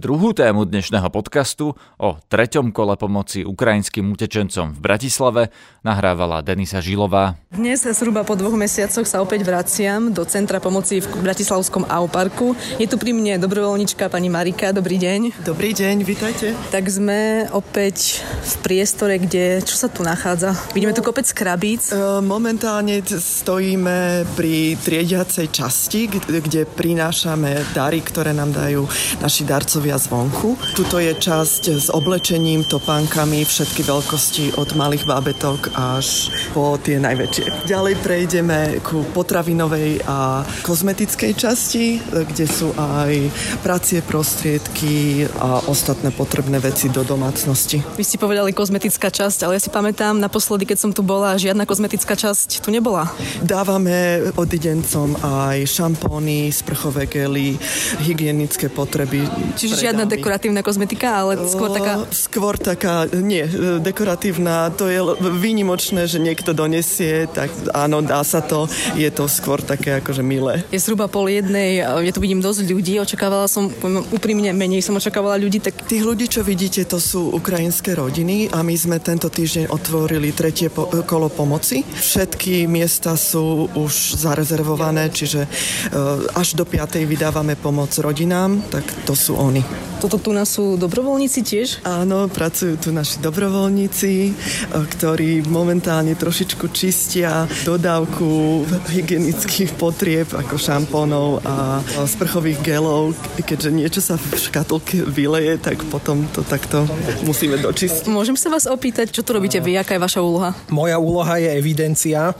Druhú 0.00 0.32
tému 0.32 0.64
dnešného 0.64 1.12
podcastu 1.12 1.76
o 2.00 2.08
treťom 2.32 2.72
kole 2.72 2.96
pomoci 2.96 3.44
ukrajinským 3.44 4.08
utečencom 4.08 4.72
v 4.72 4.80
Bratislave 4.80 5.52
nahrávala 5.84 6.40
Denisa 6.40 6.80
Žilová. 6.80 7.36
Dnes 7.52 7.84
zhruba 7.84 8.24
po 8.24 8.32
dvoch 8.32 8.56
mesiacoch 8.56 9.04
sa 9.04 9.20
opäť 9.20 9.44
vraciam 9.44 10.08
do 10.08 10.24
Centra 10.24 10.56
pomoci 10.56 11.04
v 11.04 11.20
Bratislavskom 11.20 11.84
AU 11.84 12.08
parku. 12.08 12.56
Je 12.80 12.88
tu 12.88 12.96
pri 12.96 13.12
mne 13.12 13.36
dobrovoľnička 13.44 14.08
pani 14.08 14.32
Marika. 14.32 14.72
Dobrý 14.72 14.96
deň. 14.96 15.44
Dobrý 15.44 15.76
deň, 15.76 16.00
vítajte. 16.00 16.56
Tak 16.72 16.88
sme 16.88 17.52
opäť 17.52 18.24
v 18.24 18.54
priestore, 18.64 19.20
kde, 19.20 19.60
čo 19.60 19.76
sa 19.76 19.92
tu 19.92 20.00
nachádza? 20.00 20.56
Vidíme 20.72 20.96
tu 20.96 21.04
kopec 21.04 21.28
krabíc. 21.28 21.92
E, 21.92 22.24
momentálne 22.24 23.04
stojíme 23.04 24.24
pri 24.32 24.80
triediacej 24.80 25.52
časti, 25.52 26.08
kde 26.24 26.64
prinášame 26.64 27.68
dary, 27.76 28.00
ktoré 28.00 28.32
nám 28.32 28.56
dajú 28.56 28.88
naši 29.20 29.44
darcovia 29.44 29.89
robia 29.90 30.06
zvonku. 30.06 30.54
Tuto 30.78 31.02
je 31.02 31.10
časť 31.10 31.62
s 31.74 31.86
oblečením, 31.90 32.62
topánkami, 32.62 33.42
všetky 33.42 33.82
veľkosti 33.82 34.54
od 34.54 34.78
malých 34.78 35.02
bábetok 35.02 35.74
až 35.74 36.30
po 36.54 36.78
tie 36.78 37.02
najväčšie. 37.02 37.66
Ďalej 37.66 37.94
prejdeme 37.98 38.78
ku 38.86 39.02
potravinovej 39.10 40.06
a 40.06 40.46
kozmetickej 40.62 41.32
časti, 41.34 41.98
kde 42.06 42.46
sú 42.46 42.70
aj 42.78 43.34
pracie 43.66 43.98
prostriedky 44.06 45.26
a 45.42 45.66
ostatné 45.66 46.14
potrebné 46.14 46.62
veci 46.62 46.86
do 46.86 47.02
domácnosti. 47.02 47.82
Vy 47.98 48.06
ste 48.06 48.22
povedali 48.22 48.54
kozmetická 48.54 49.10
časť, 49.10 49.42
ale 49.42 49.58
ja 49.58 49.62
si 49.66 49.74
pamätám 49.74 50.22
naposledy, 50.22 50.70
keď 50.70 50.78
som 50.86 50.90
tu 50.94 51.02
bola, 51.02 51.34
žiadna 51.34 51.66
kozmetická 51.66 52.14
časť 52.14 52.62
tu 52.62 52.70
nebola. 52.70 53.10
Dávame 53.42 54.22
odidencom 54.38 55.18
aj 55.18 55.66
šampóny, 55.66 56.54
sprchové 56.54 57.10
gely, 57.10 57.58
hygienické 58.06 58.70
potreby. 58.70 59.26
Čiže 59.58 59.79
žiadna 59.80 60.04
dekoratívna 60.04 60.60
kozmetika, 60.60 61.24
ale 61.24 61.40
skôr 61.48 61.72
taká... 61.72 61.94
Skôr 62.12 62.54
taká, 62.60 63.08
nie, 63.10 63.44
dekoratívna, 63.80 64.70
to 64.76 64.86
je 64.86 65.00
výnimočné, 65.18 66.04
že 66.04 66.20
niekto 66.20 66.52
donesie, 66.52 67.24
tak 67.30 67.48
áno, 67.72 68.04
dá 68.04 68.20
sa 68.20 68.44
to, 68.44 68.68
je 68.94 69.08
to 69.08 69.26
skôr 69.26 69.64
také 69.64 69.98
akože 70.04 70.20
milé. 70.20 70.62
Je 70.68 70.78
zhruba 70.78 71.08
pol 71.08 71.32
jednej, 71.32 71.80
ja 71.80 72.12
tu 72.12 72.20
vidím 72.20 72.44
dosť 72.44 72.68
ľudí, 72.68 73.00
očakávala 73.00 73.48
som, 73.48 73.72
úprimne 74.12 74.52
menej 74.52 74.84
som 74.84 74.96
očakávala 74.96 75.40
ľudí, 75.40 75.58
tak... 75.62 75.74
Tých 75.88 76.04
ľudí, 76.04 76.28
čo 76.28 76.44
vidíte, 76.44 76.84
to 76.84 77.00
sú 77.00 77.32
ukrajinské 77.34 77.96
rodiny 77.96 78.52
a 78.52 78.60
my 78.60 78.74
sme 78.76 79.00
tento 79.00 79.32
týždeň 79.32 79.72
otvorili 79.72 80.30
tretie 80.36 80.68
po- 80.68 80.90
kolo 81.06 81.32
pomoci. 81.32 81.82
Všetky 81.82 82.68
miesta 82.68 83.16
sú 83.16 83.70
už 83.72 84.18
zarezervované, 84.20 85.08
čiže 85.08 85.46
uh, 85.46 86.38
až 86.38 86.58
do 86.58 86.66
5. 86.66 87.00
vydávame 87.06 87.56
pomoc 87.56 87.94
rodinám, 87.98 88.60
tak 88.68 88.84
to 89.06 89.14
sú 89.16 89.38
oni. 89.38 89.62
Toto 90.00 90.16
tu 90.16 90.32
nás 90.32 90.48
sú 90.48 90.80
dobrovoľníci 90.80 91.40
tiež? 91.44 91.68
Áno, 91.84 92.24
pracujú 92.32 92.80
tu 92.80 92.88
naši 92.88 93.20
dobrovoľníci, 93.20 94.32
ktorí 94.72 95.44
momentálne 95.44 96.16
trošičku 96.16 96.72
čistia 96.72 97.44
dodávku 97.68 98.64
hygienických 98.88 99.76
potrieb 99.76 100.32
ako 100.32 100.56
šampónov 100.56 101.44
a 101.44 101.84
sprchových 102.08 102.64
gelov. 102.64 103.12
Keďže 103.44 103.70
niečo 103.76 104.00
sa 104.00 104.16
v 104.16 104.40
škatulke 104.40 105.04
vyleje, 105.04 105.60
tak 105.60 105.84
potom 105.92 106.24
to 106.32 106.40
takto 106.48 106.88
musíme 107.28 107.60
dočistiť. 107.60 108.08
Môžem 108.08 108.40
sa 108.40 108.48
vás 108.48 108.64
opýtať, 108.64 109.12
čo 109.12 109.20
tu 109.20 109.36
robíte 109.36 109.60
vy, 109.60 109.76
aká 109.76 110.00
je 110.00 110.04
vaša 110.08 110.24
úloha? 110.24 110.56
Moja 110.72 110.96
úloha 110.96 111.36
je 111.36 111.60
evidencia 111.60 112.32
e, 112.32 112.34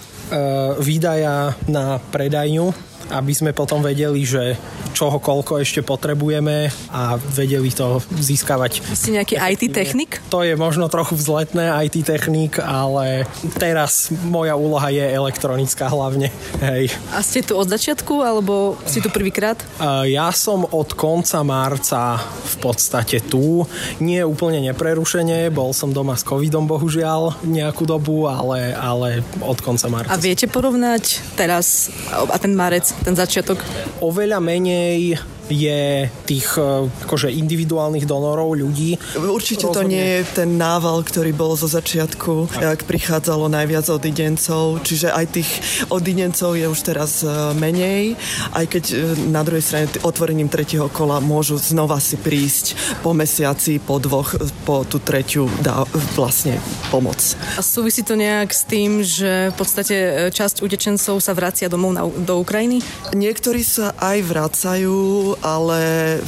výdaja 0.81 1.53
na 1.69 2.01
predajňu 2.09 2.91
aby 3.11 3.35
sme 3.35 3.51
potom 3.51 3.83
vedeli, 3.83 4.23
že 4.23 4.55
čoho 4.93 5.23
koľko 5.23 5.63
ešte 5.63 5.81
potrebujeme 5.85 6.73
a 6.91 7.17
vedeli 7.17 7.71
to 7.71 8.03
získavať. 8.15 8.83
Ste 8.95 9.17
nejaký 9.21 9.39
IT 9.39 9.63
technik? 9.73 10.19
To 10.31 10.43
je 10.43 10.59
možno 10.59 10.91
trochu 10.91 11.15
vzletné 11.15 11.71
IT 11.87 12.03
technik, 12.07 12.59
ale 12.59 13.25
teraz 13.59 14.11
moja 14.27 14.59
úloha 14.59 14.91
je 14.91 15.05
elektronická 15.05 15.87
hlavne. 15.91 16.33
Hej. 16.61 16.93
A 17.15 17.23
ste 17.23 17.45
tu 17.45 17.55
od 17.55 17.69
začiatku, 17.71 18.23
alebo 18.23 18.75
ste 18.85 18.99
tu 18.99 19.13
prvýkrát? 19.13 19.59
Ja 20.07 20.35
som 20.35 20.67
od 20.67 20.95
konca 20.99 21.43
marca 21.47 22.19
v 22.21 22.57
podstate 22.59 23.23
tu. 23.23 23.65
Nie 24.03 24.27
úplne 24.27 24.61
neprerušene, 24.71 25.49
bol 25.55 25.73
som 25.77 25.95
doma 25.95 26.19
s 26.19 26.27
covidom 26.27 26.67
bohužiaľ 26.67 27.43
nejakú 27.47 27.87
dobu, 27.87 28.27
ale, 28.27 28.75
ale 28.75 29.23
od 29.41 29.59
konca 29.63 29.87
marca. 29.93 30.11
A 30.13 30.21
viete 30.21 30.51
porovnať 30.51 31.23
teraz 31.39 31.89
a 32.11 32.37
ten 32.37 32.53
marec 32.53 32.91
ten 33.07 33.15
začiatok? 33.15 33.63
Oveľa 34.03 34.43
menej 34.43 34.80
Hey. 34.81 35.40
Je 35.51 36.07
tých 36.25 36.47
e, 36.57 36.87
akože 36.87 37.29
individuálnych 37.35 38.07
donorov 38.07 38.55
ľudí. 38.55 38.97
Určite 39.19 39.69
Rozhodne. 39.69 39.77
to 39.77 39.91
nie 39.91 40.07
je 40.17 40.23
ten 40.31 40.51
nával, 40.57 41.03
ktorý 41.03 41.35
bol 41.35 41.59
zo 41.59 41.67
začiatku, 41.67 42.63
ak 42.63 42.87
prichádzalo 42.87 43.51
najviac 43.51 43.91
odidencov, 43.91 44.81
čiže 44.87 45.11
aj 45.11 45.27
tých 45.35 45.51
odidencov 45.91 46.55
je 46.55 46.67
už 46.71 46.81
teraz 46.87 47.27
e, 47.27 47.29
menej, 47.59 48.15
aj 48.55 48.65
keď 48.71 48.85
e, 48.91 48.97
na 49.29 49.43
druhej 49.43 49.65
strane 49.67 49.87
otvorením 50.07 50.47
tretieho 50.47 50.87
kola 50.87 51.19
môžu 51.19 51.59
znova 51.59 51.99
si 51.99 52.15
prísť 52.15 52.79
po 53.03 53.11
mesiaci, 53.11 53.83
po 53.83 53.99
dvoch, 53.99 54.39
po 54.63 54.87
tú 54.87 55.03
tretiu 55.03 55.51
dá 55.61 55.83
vlastne 56.15 56.63
pomoc. 56.95 57.19
A 57.59 57.63
súvisí 57.63 58.07
to 58.07 58.15
nejak 58.15 58.55
s 58.55 58.63
tým, 58.65 59.03
že 59.03 59.51
v 59.51 59.57
podstate 59.59 59.97
časť 60.31 60.63
utečencov 60.63 61.19
sa 61.19 61.33
vracia 61.35 61.67
domov 61.67 61.91
na, 61.97 62.07
do 62.07 62.39
Ukrajiny? 62.39 62.81
Niektorí 63.17 63.63
sa 63.67 63.93
aj 63.99 64.19
vracajú, 64.23 64.99
ale 65.41 66.21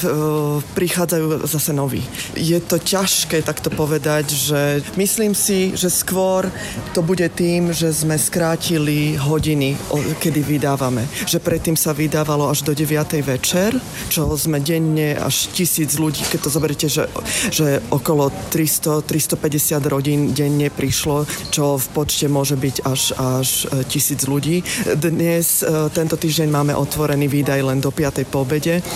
prichádzajú 0.74 1.44
zase 1.44 1.72
noví. 1.72 2.02
Je 2.36 2.58
to 2.60 2.80
ťažké 2.80 3.44
takto 3.44 3.68
povedať, 3.72 4.32
že 4.32 4.60
myslím 4.96 5.36
si, 5.36 5.76
že 5.76 5.92
skôr 5.92 6.48
to 6.96 7.00
bude 7.04 7.24
tým, 7.36 7.72
že 7.72 7.92
sme 7.92 8.16
skrátili 8.16 9.16
hodiny, 9.16 9.76
kedy 10.20 10.40
vydávame. 10.40 11.04
Že 11.28 11.38
predtým 11.44 11.76
sa 11.76 11.92
vydávalo 11.92 12.48
až 12.48 12.64
do 12.64 12.72
9. 12.72 12.92
večer, 13.24 13.76
čo 14.08 14.32
sme 14.36 14.60
denne 14.60 15.16
až 15.16 15.52
tisíc 15.52 15.96
ľudí, 16.00 16.24
keď 16.28 16.40
to 16.48 16.50
zoberiete, 16.50 16.88
že, 16.88 17.04
že 17.52 17.80
okolo 17.92 18.32
300-350 18.50 19.92
rodín 19.92 20.20
denne 20.32 20.72
prišlo, 20.72 21.28
čo 21.52 21.76
v 21.76 21.86
počte 21.92 22.26
môže 22.26 22.56
byť 22.56 22.76
až, 22.84 23.02
až 23.16 23.48
e, 23.68 23.84
tisíc 23.86 24.24
ľudí. 24.24 24.64
Dnes, 24.96 25.60
e, 25.60 25.88
tento 25.92 26.16
týždeň 26.16 26.48
máme 26.48 26.72
otvorený 26.74 27.28
výdaj 27.28 27.60
len 27.62 27.78
do 27.78 27.92
5. 27.92 28.24
po 28.28 28.48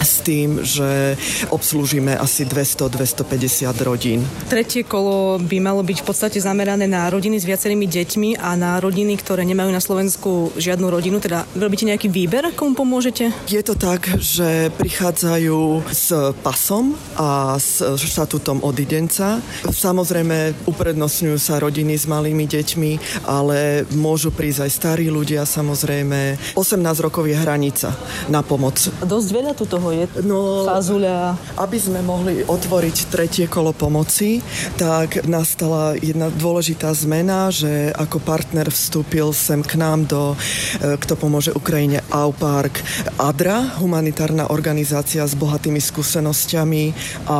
s 0.00 0.24
tým, 0.24 0.64
že 0.64 1.14
obslúžime 1.52 2.16
asi 2.16 2.44
200-250 2.48 3.70
rodín. 3.84 4.24
Tretie 4.48 4.82
kolo 4.84 5.38
by 5.38 5.56
malo 5.60 5.84
byť 5.84 5.98
v 6.02 6.06
podstate 6.06 6.38
zamerané 6.40 6.88
na 6.88 7.06
rodiny 7.08 7.38
s 7.38 7.44
viacerými 7.44 7.86
deťmi 7.86 8.40
a 8.40 8.56
na 8.56 8.80
rodiny, 8.80 9.14
ktoré 9.20 9.44
nemajú 9.44 9.70
na 9.70 9.82
Slovensku 9.82 10.56
žiadnu 10.56 10.88
rodinu. 10.88 11.20
Teda 11.20 11.44
robíte 11.54 11.84
nejaký 11.84 12.08
výber, 12.08 12.52
komu 12.56 12.74
pomôžete? 12.74 13.32
Je 13.46 13.62
to 13.62 13.76
tak, 13.76 14.08
že 14.18 14.72
prichádzajú 14.80 15.88
s 15.92 16.12
pasom 16.40 16.96
a 17.20 17.60
s 17.60 17.84
štatutom 17.84 18.64
odidenca. 18.64 19.38
Samozrejme 19.68 20.66
uprednostňujú 20.66 21.36
sa 21.36 21.60
rodiny 21.60 21.94
s 21.96 22.08
malými 22.08 22.48
deťmi, 22.48 23.22
ale 23.28 23.84
môžu 23.94 24.32
prísť 24.32 24.66
aj 24.66 24.70
starí 24.72 25.06
ľudia 25.12 25.44
samozrejme. 25.44 26.56
18 26.56 27.04
rokov 27.04 27.28
je 27.28 27.36
hranica 27.36 27.92
na 28.32 28.40
pomoc. 28.40 28.80
Dosť 29.04 29.28
veľa 29.30 29.52
tu 29.54 29.68
toho 29.68 29.89
je 29.90 30.04
no, 30.24 30.66
fazuľa. 30.66 31.36
Aby 31.60 31.78
sme 31.78 32.00
mohli 32.02 32.42
otvoriť 32.46 32.96
tretie 33.10 33.46
kolo 33.50 33.74
pomoci, 33.74 34.40
tak 34.78 35.26
nastala 35.26 35.94
jedna 35.98 36.30
dôležitá 36.30 36.92
zmena, 36.94 37.50
že 37.52 37.92
ako 37.94 38.22
partner 38.22 38.70
vstúpil 38.70 39.34
sem 39.34 39.60
k 39.60 39.76
nám 39.76 40.06
do 40.06 40.34
e, 40.34 40.96
Kto 40.96 41.14
pomôže 41.16 41.52
Ukrajine 41.54 42.00
Aupark 42.10 42.80
ADRA, 43.16 43.80
humanitárna 43.80 44.48
organizácia 44.48 45.24
s 45.24 45.34
bohatými 45.36 45.80
skúsenosťami 45.80 46.84
a 47.28 47.38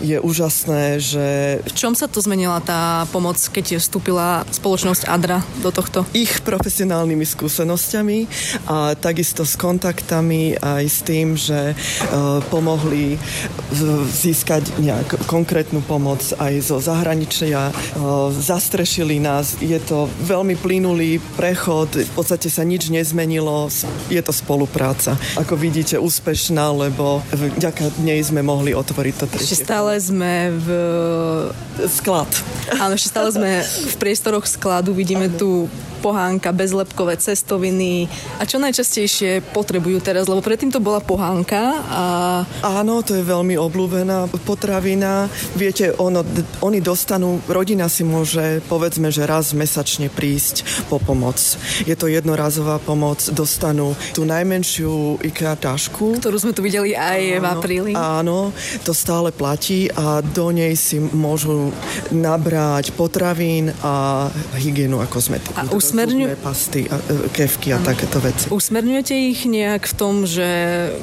je 0.00 0.18
úžasné, 0.20 1.00
že... 1.02 1.26
V 1.64 1.76
čom 1.76 1.92
sa 1.92 2.08
to 2.08 2.20
zmenila 2.22 2.60
tá 2.64 3.04
pomoc, 3.10 3.36
keď 3.38 3.78
vstúpila 3.80 4.44
spoločnosť 4.52 5.08
ADRA 5.08 5.44
do 5.60 5.70
tohto? 5.72 6.04
Ich 6.16 6.40
profesionálnymi 6.44 7.24
skúsenosťami 7.24 8.18
a 8.68 8.94
takisto 8.96 9.44
s 9.44 9.56
kontaktami 9.56 10.56
aj 10.58 10.84
s 10.84 10.98
tým, 11.04 11.34
že 11.36 11.71
E, 11.72 12.40
pomohli 12.48 13.16
získať 14.08 14.78
nejak 14.78 15.26
konkrétnu 15.26 15.80
pomoc 15.84 16.20
aj 16.36 16.52
zo 16.60 16.78
zahraničia. 16.78 17.70
E, 17.70 17.72
zastrešili 18.32 19.18
nás. 19.18 19.58
Je 19.58 19.78
to 19.82 20.08
veľmi 20.24 20.56
plynulý 20.60 21.18
prechod. 21.36 21.92
V 21.92 22.12
podstate 22.12 22.48
sa 22.52 22.62
nič 22.62 22.92
nezmenilo. 22.92 23.72
Je 24.12 24.20
to 24.22 24.32
spolupráca. 24.32 25.16
Ako 25.40 25.56
vidíte, 25.56 25.96
úspešná, 25.98 26.72
lebo 26.72 27.24
vďaka 27.32 28.02
nej 28.04 28.20
sme 28.22 28.44
mohli 28.44 28.76
otvoriť 28.76 29.14
to 29.16 29.24
tretie. 29.28 29.46
Ešte 29.48 29.64
stále 29.66 29.96
sme 29.98 30.52
v... 30.52 30.66
Sklad. 31.88 32.28
Áno, 32.78 32.94
ešte 32.94 33.10
stále 33.10 33.32
sme 33.32 33.50
v 33.64 33.94
priestoroch 33.96 34.44
skladu. 34.44 34.92
Vidíme 34.92 35.32
tu 35.32 35.66
pohánka, 36.02 36.50
bezlepkové 36.50 37.14
cestoviny 37.14 38.10
a 38.36 38.42
čo 38.42 38.58
najčastejšie 38.58 39.54
potrebujú 39.54 40.02
teraz, 40.02 40.26
lebo 40.26 40.42
predtým 40.42 40.74
to 40.74 40.82
bola 40.82 40.98
pohánka 40.98 41.61
a... 41.70 42.02
Áno, 42.62 43.02
to 43.06 43.14
je 43.14 43.24
veľmi 43.24 43.54
obľúbená 43.58 44.26
potravina. 44.42 45.30
Viete, 45.54 45.94
ono, 45.96 46.26
oni 46.64 46.82
dostanú, 46.82 47.38
rodina 47.46 47.86
si 47.86 48.02
môže 48.02 48.62
povedzme, 48.66 49.14
že 49.14 49.28
raz 49.28 49.54
mesačne 49.54 50.10
prísť 50.10 50.86
po 50.90 50.98
pomoc. 50.98 51.38
Je 51.86 51.94
to 51.94 52.10
jednorazová 52.10 52.82
pomoc, 52.82 53.22
dostanú 53.30 53.94
tú 54.16 54.26
najmenšiu 54.26 55.22
IKEA 55.22 55.54
tašku. 55.56 56.18
Ktorú 56.18 56.36
sme 56.38 56.52
tu 56.52 56.60
videli 56.64 56.96
aj 56.96 57.20
áno, 57.20 57.40
v 57.40 57.44
apríli. 57.46 57.92
Áno, 57.94 58.38
to 58.82 58.92
stále 58.96 59.30
platí 59.30 59.86
a 59.92 60.20
do 60.22 60.50
nej 60.50 60.74
si 60.74 60.98
môžu 60.98 61.70
nabrať 62.10 62.94
potravín 62.94 63.70
a 63.82 64.28
hygienu 64.58 65.00
a 65.02 65.06
kozmetiku. 65.06 65.54
A 65.56 65.68
usmerňu... 65.70 66.34
pasty, 66.40 66.86
a, 66.88 66.96
e, 66.98 67.28
kevky 67.30 67.74
a 67.74 67.78
takéto 67.80 68.18
veci. 68.18 68.48
Usmerňujete 68.50 69.14
ich 69.14 69.44
nejak 69.46 69.86
v 69.86 69.94
tom, 69.94 70.14
že 70.24 70.46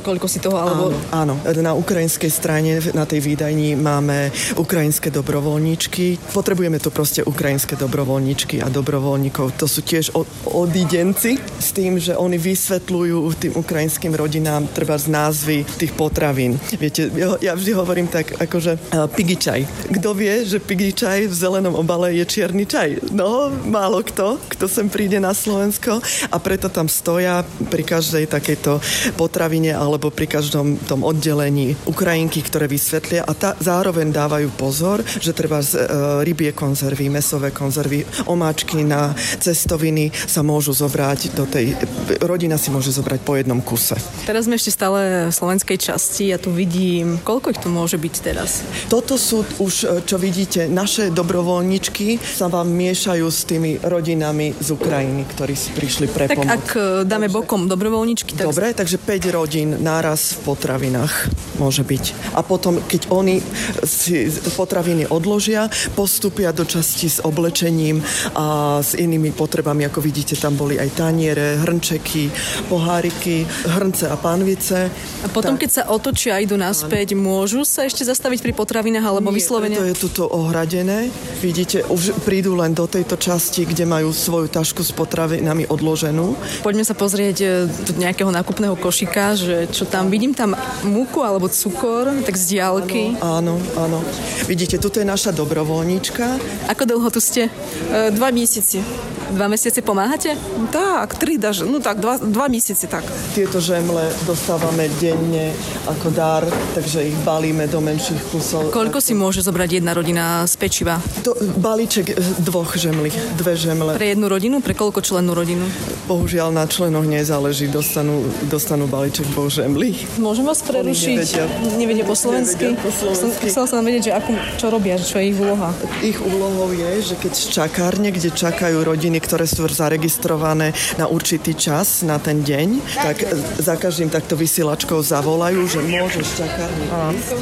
koľko 0.03 0.27
si 0.27 0.39
toho 0.49 0.57
alebo... 0.57 0.83
Áno, 1.13 1.37
áno. 1.45 1.61
Na 1.61 1.77
ukrajinskej 1.77 2.31
strane, 2.33 2.81
na 2.97 3.05
tej 3.05 3.21
výdajni 3.21 3.77
máme 3.77 4.33
ukrajinské 4.57 5.13
dobrovoľníčky. 5.13 6.33
Potrebujeme 6.33 6.81
tu 6.81 6.89
proste 6.89 7.21
ukrajinské 7.21 7.77
dobrovoľníčky 7.77 8.65
a 8.65 8.67
dobrovoľníkov. 8.73 9.61
To 9.61 9.69
sú 9.69 9.85
tiež 9.85 10.17
odidenci 10.49 11.37
s 11.37 11.69
tým, 11.75 12.01
že 12.01 12.17
oni 12.17 12.41
vysvetľujú 12.41 13.17
tým 13.37 13.53
ukrajinským 13.53 14.17
rodinám 14.17 14.65
treba 14.73 14.97
z 14.97 15.13
názvy 15.13 15.57
tých 15.77 15.93
potravín. 15.93 16.57
Viete, 16.81 17.13
ja 17.43 17.53
vždy 17.53 17.71
hovorím 17.77 18.07
tak, 18.09 18.33
akože 18.41 18.73
uh, 18.75 19.05
pigi 19.11 19.37
čaj. 19.37 19.59
Kto 19.93 20.17
vie, 20.17 20.47
že 20.47 20.57
pigi 20.57 20.95
čaj 20.95 21.29
v 21.29 21.35
zelenom 21.35 21.77
obale 21.77 22.17
je 22.17 22.25
čierny 22.25 22.65
čaj? 22.65 23.13
No, 23.13 23.53
málo 23.67 24.01
kto, 24.01 24.41
kto 24.49 24.65
sem 24.65 24.87
príde 24.89 25.21
na 25.21 25.35
Slovensko 25.35 26.01
a 26.31 26.35
preto 26.41 26.71
tam 26.71 26.89
stoja 26.89 27.43
pri 27.69 27.83
každej 27.85 28.31
takejto 28.31 28.79
potravine 29.19 29.75
alebo 29.75 30.09
pri 30.09 30.25
každom 30.39 30.79
tom 30.87 31.03
oddelení 31.03 31.75
Ukrajinky, 31.83 32.39
ktoré 32.39 32.71
vysvetlia 32.71 33.27
a 33.27 33.35
tá, 33.35 33.59
zároveň 33.59 34.15
dávajú 34.15 34.47
pozor, 34.55 35.03
že 35.03 35.35
treba 35.35 35.59
z, 35.59 35.75
e, 35.75 36.23
rybie 36.23 36.55
konzervy, 36.55 37.11
mesové 37.11 37.51
konzervy, 37.51 38.07
omáčky 38.23 38.87
na 38.87 39.11
cestoviny 39.43 40.15
sa 40.15 40.39
môžu 40.39 40.71
zobrať 40.71 41.35
do 41.35 41.43
tej, 41.43 41.75
rodina 42.23 42.55
si 42.55 42.71
môže 42.71 42.95
zobrať 42.95 43.19
po 43.27 43.35
jednom 43.35 43.59
kuse. 43.59 43.99
Teraz 44.23 44.47
sme 44.47 44.55
ešte 44.55 44.71
stále 44.71 45.27
v 45.27 45.33
slovenskej 45.35 45.75
časti, 45.75 46.31
ja 46.31 46.39
tu 46.39 46.55
vidím, 46.55 47.19
koľko 47.19 47.51
ich 47.51 47.59
tu 47.59 47.67
môže 47.67 47.99
byť 47.99 48.15
teraz? 48.23 48.63
Toto 48.87 49.19
sú 49.19 49.43
už, 49.59 49.73
e, 49.83 50.07
čo 50.07 50.15
vidíte, 50.15 50.71
naše 50.71 51.11
dobrovoľničky 51.11 52.15
sa 52.15 52.47
vám 52.47 52.71
miešajú 52.71 53.27
s 53.27 53.43
tými 53.43 53.83
rodinami 53.83 54.55
z 54.55 54.71
Ukrajiny, 54.71 55.27
ktorí 55.35 55.51
si 55.59 55.75
prišli 55.75 56.07
pre 56.07 56.31
tak 56.31 56.39
pomoc. 56.39 56.55
ak 56.55 56.67
e, 56.79 56.79
dáme 57.03 57.27
bokom 57.27 57.67
dobrovoľničky, 57.67 58.39
tak... 58.39 58.47
Dobre, 58.47 58.71
takže 58.71 58.95
5 59.03 59.35
rodín 59.35 59.69
náraz 59.83 60.18
v 60.19 60.53
potravinách 60.53 61.13
môže 61.59 61.83
byť. 61.83 62.35
A 62.35 62.43
potom, 62.43 62.79
keď 62.83 63.11
oni 63.11 63.39
si 63.83 64.27
potraviny 64.55 65.07
odložia, 65.07 65.71
postupia 65.95 66.51
do 66.51 66.67
časti 66.67 67.07
s 67.07 67.19
oblečením 67.23 68.03
a 68.35 68.79
s 68.83 68.95
inými 68.95 69.31
potrebami, 69.31 69.87
ako 69.87 70.03
vidíte, 70.03 70.35
tam 70.35 70.59
boli 70.59 70.75
aj 70.75 70.99
taniere, 70.99 71.59
hrnčeky, 71.63 72.27
poháriky, 72.67 73.47
hrnce 73.47 74.11
a 74.11 74.15
pánvice. 74.19 74.91
A 75.23 75.27
potom, 75.31 75.55
tak... 75.55 75.67
keď 75.67 75.69
sa 75.71 75.83
otočia 75.87 76.35
a 76.35 76.43
idú 76.43 76.59
naspäť, 76.59 77.15
môžu 77.15 77.63
sa 77.63 77.87
ešte 77.87 78.03
zastaviť 78.03 78.43
pri 78.43 78.53
potravinách 78.55 79.05
alebo 79.05 79.31
Nie, 79.31 79.37
vyslovene? 79.39 79.75
to 79.79 79.87
je 79.87 79.95
tuto 79.95 80.27
ohradené. 80.27 81.07
Vidíte, 81.39 81.87
už 81.87 82.19
prídu 82.27 82.59
len 82.59 82.75
do 82.75 82.83
tejto 82.89 83.15
časti, 83.15 83.63
kde 83.63 83.87
majú 83.87 84.11
svoju 84.11 84.51
tašku 84.51 84.83
s 84.83 84.91
potravinami 84.91 85.69
odloženú. 85.69 86.35
Poďme 86.65 86.83
sa 86.83 86.97
pozrieť 86.97 87.37
e, 87.39 87.47
do 87.69 87.91
nejakého 87.95 88.31
nákupného 88.33 88.75
košika, 88.75 89.37
že 89.39 89.69
čo 89.71 89.87
tam 89.87 90.08
vidím 90.09 90.33
tam 90.33 90.57
múku 90.83 91.21
alebo 91.23 91.47
cukor, 91.47 92.09
tak 92.25 92.35
z 92.35 92.57
diálky. 92.57 93.15
Áno, 93.21 93.61
áno. 93.77 94.01
Vidíte, 94.49 94.81
toto 94.81 94.99
je 94.99 95.05
naša 95.05 95.31
dobrovoľníčka. 95.31 96.25
Ako 96.67 96.83
dlho 96.89 97.09
tu 97.13 97.21
ste? 97.21 97.47
E, 97.47 98.09
dva 98.11 98.33
mesiace. 98.33 98.81
Dva 99.29 99.45
mesiace 99.45 99.85
pomáhate? 99.85 100.33
Tak, 100.73 101.21
tri 101.21 101.37
daž, 101.37 101.61
no 101.69 101.77
tak, 101.77 102.01
dva, 102.01 102.17
dva 102.17 102.49
mesiace 102.49 102.89
tak. 102.89 103.05
Tieto 103.37 103.61
žemle 103.61 104.09
dostávame 104.25 104.89
denne 104.97 105.53
ako 105.85 106.09
dar, 106.09 106.43
takže 106.73 107.05
ich 107.05 107.17
balíme 107.21 107.69
do 107.69 107.77
menších 107.77 108.33
kusov. 108.33 108.73
Koľko 108.73 108.97
si 108.97 109.13
môže 109.13 109.45
zobrať 109.45 109.81
jedna 109.81 109.93
rodina 109.93 110.41
z 110.49 110.53
pečiva? 110.57 110.97
Do, 111.21 111.37
balíček 111.61 112.09
e, 112.09 112.17
dvoch 112.41 112.73
žemlí, 112.73 113.13
dve 113.37 113.53
žemle. 113.53 113.93
Pre 114.01 114.07
jednu 114.09 114.25
rodinu? 114.25 114.55
Pre 114.65 114.73
koľko 114.73 115.05
členú 115.05 115.37
rodinu? 115.37 115.61
Bohužiaľ 116.09 116.49
na 116.49 116.65
členoch 116.65 117.05
nezáleží, 117.05 117.69
dostanú, 117.69 118.25
dostanú 118.49 118.89
balíček 118.89 119.29
dvoch 119.29 119.53
žemlí. 119.53 119.93
Môžem 120.17 120.49
vás 120.49 120.65
prerušiť? 120.65 121.15
Nevedia, 121.21 121.45
nevedia 121.77 122.05
po 122.05 122.17
slovensky? 122.17 122.73
Nevedia 122.73 122.81
po 122.81 122.89
slovensky. 122.89 123.45
Chcel 123.45 123.65
som 123.69 123.85
vedieť, 123.85 124.09
že 124.09 124.13
ako, 124.17 124.31
čo 124.57 124.65
robia, 124.73 124.97
čo 124.97 125.21
je 125.21 125.29
ich 125.29 125.37
úloha. 125.37 125.69
Ich 126.01 126.17
úlohou 126.17 126.73
je, 126.73 127.13
že 127.13 127.15
keď 127.15 127.33
čakárne, 127.53 128.09
kde 128.09 128.33
čakajú 128.33 128.81
rodiny 128.81 129.18
niektoré 129.18 129.44
sú 129.48 129.66
zaregistrované 129.66 130.76
na 131.00 131.08
určitý 131.10 131.56
čas, 131.56 132.04
na 132.06 132.20
ten 132.20 132.44
deň, 132.44 132.68
tak 132.94 133.16
za 133.58 133.74
každým 133.74 134.12
takto 134.12 134.36
vysielačkou 134.38 135.00
zavolajú, 135.00 135.66
že 135.66 135.80
môže 135.82 136.20
z 136.22 136.44
čakárne 136.44 136.84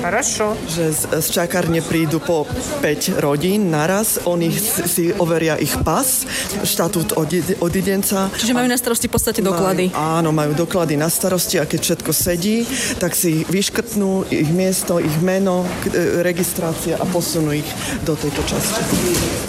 Хорошо. 0.01 0.55
Že 0.71 0.85
z, 0.93 1.03
z 1.19 1.27
čakárne 1.31 1.81
prídu 1.83 2.23
po 2.23 2.47
5 2.81 3.19
rodín 3.19 3.71
naraz, 3.71 4.23
oni 4.25 4.51
si 4.87 5.11
overia 5.19 5.59
ich 5.59 5.75
pas, 5.83 6.25
štatút 6.63 7.19
odidenca. 7.59 8.31
Čiže 8.35 8.55
majú 8.55 8.69
na 8.71 8.79
starosti 8.79 9.07
v 9.11 9.13
podstate 9.13 9.41
doklady. 9.43 9.91
Majú, 9.91 9.99
áno, 9.99 10.31
majú 10.31 10.53
doklady 10.55 10.95
na 10.95 11.11
starosti 11.11 11.59
a 11.59 11.67
keď 11.67 11.81
všetko 11.81 12.11
sedí, 12.15 12.65
tak 12.99 13.19
si 13.19 13.43
vyškrtnú 13.47 14.31
ich 14.31 14.51
miesto, 14.51 15.03
ich 15.03 15.17
meno, 15.21 15.67
e, 15.91 16.23
registrácia 16.23 16.97
a 16.99 17.05
posunú 17.09 17.53
ich 17.57 17.69
do 18.07 18.15
tejto 18.15 18.43
časti. 18.47 18.81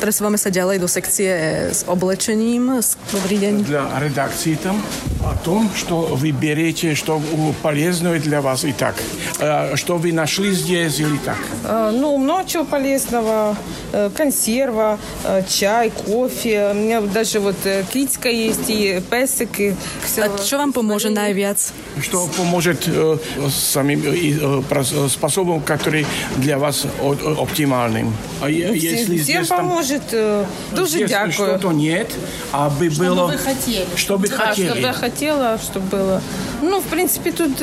Presúvame 0.01 0.35
sa 0.35 0.51
ďalej 0.51 0.83
do 0.83 0.89
sekcie 0.89 1.31
s 1.71 1.85
oblečením. 2.18 2.82
Dobrý 3.14 3.38
deň. 3.38 3.54
Dla 3.64 3.98
redakcií 3.98 4.56
tam. 4.58 4.82
О 5.30 5.34
том, 5.44 5.70
что 5.76 6.00
вы 6.00 6.30
берете, 6.30 6.94
что 6.94 7.20
полезное 7.62 8.18
для 8.18 8.40
вас 8.40 8.64
и 8.64 8.72
так. 8.72 8.94
Что 9.74 9.96
вы 9.98 10.12
нашли 10.12 10.52
здесь 10.52 11.00
или 11.00 11.18
так? 11.18 11.36
Ну, 11.92 12.16
много 12.18 12.48
чего 12.48 12.64
полезного. 12.64 13.56
Консерва, 14.16 14.98
чай, 15.48 15.90
кофе. 15.90 16.70
У 16.72 16.74
меня 16.74 17.00
даже 17.00 17.40
вот 17.40 17.56
китька 17.92 18.28
есть 18.28 18.68
и 18.68 19.00
песик. 19.10 19.60
И 19.60 19.74
все. 20.04 20.24
А 20.24 20.38
что 20.38 20.58
вам 20.58 20.72
поможет 20.72 21.12
najviac? 21.12 21.72
Что 22.00 22.28
поможет 22.36 22.84
э, 22.86 23.18
самим 23.50 24.02
э, 24.04 25.08
способом, 25.08 25.60
который 25.60 26.06
для 26.36 26.58
вас 26.58 26.86
оптимальным. 27.38 28.14
А 28.40 28.48
если 28.50 29.04
Всем 29.04 29.18
здесь 29.18 29.48
поможет. 29.48 30.02
Там, 30.08 30.46
Дуже 30.76 31.06
дякую. 31.06 31.32
что-то 31.32 31.72
нет, 31.72 32.10
а 32.52 32.70
бы 32.70 32.90
что 32.90 33.04
было... 33.04 33.26
Бы 33.26 33.32
вы 33.32 33.38
хотели. 33.38 33.86
Что 33.96 34.18
бы 34.18 34.28
да, 34.28 34.36
хотели. 34.36 34.66
Что 34.66 34.74
бы 34.74 34.80
я 34.80 34.92
хотела, 35.18 35.58
чтобы 35.58 35.86
было. 35.86 36.22
Ну, 36.62 36.80
в 36.80 36.84
принципе, 36.84 37.32
тут 37.32 37.60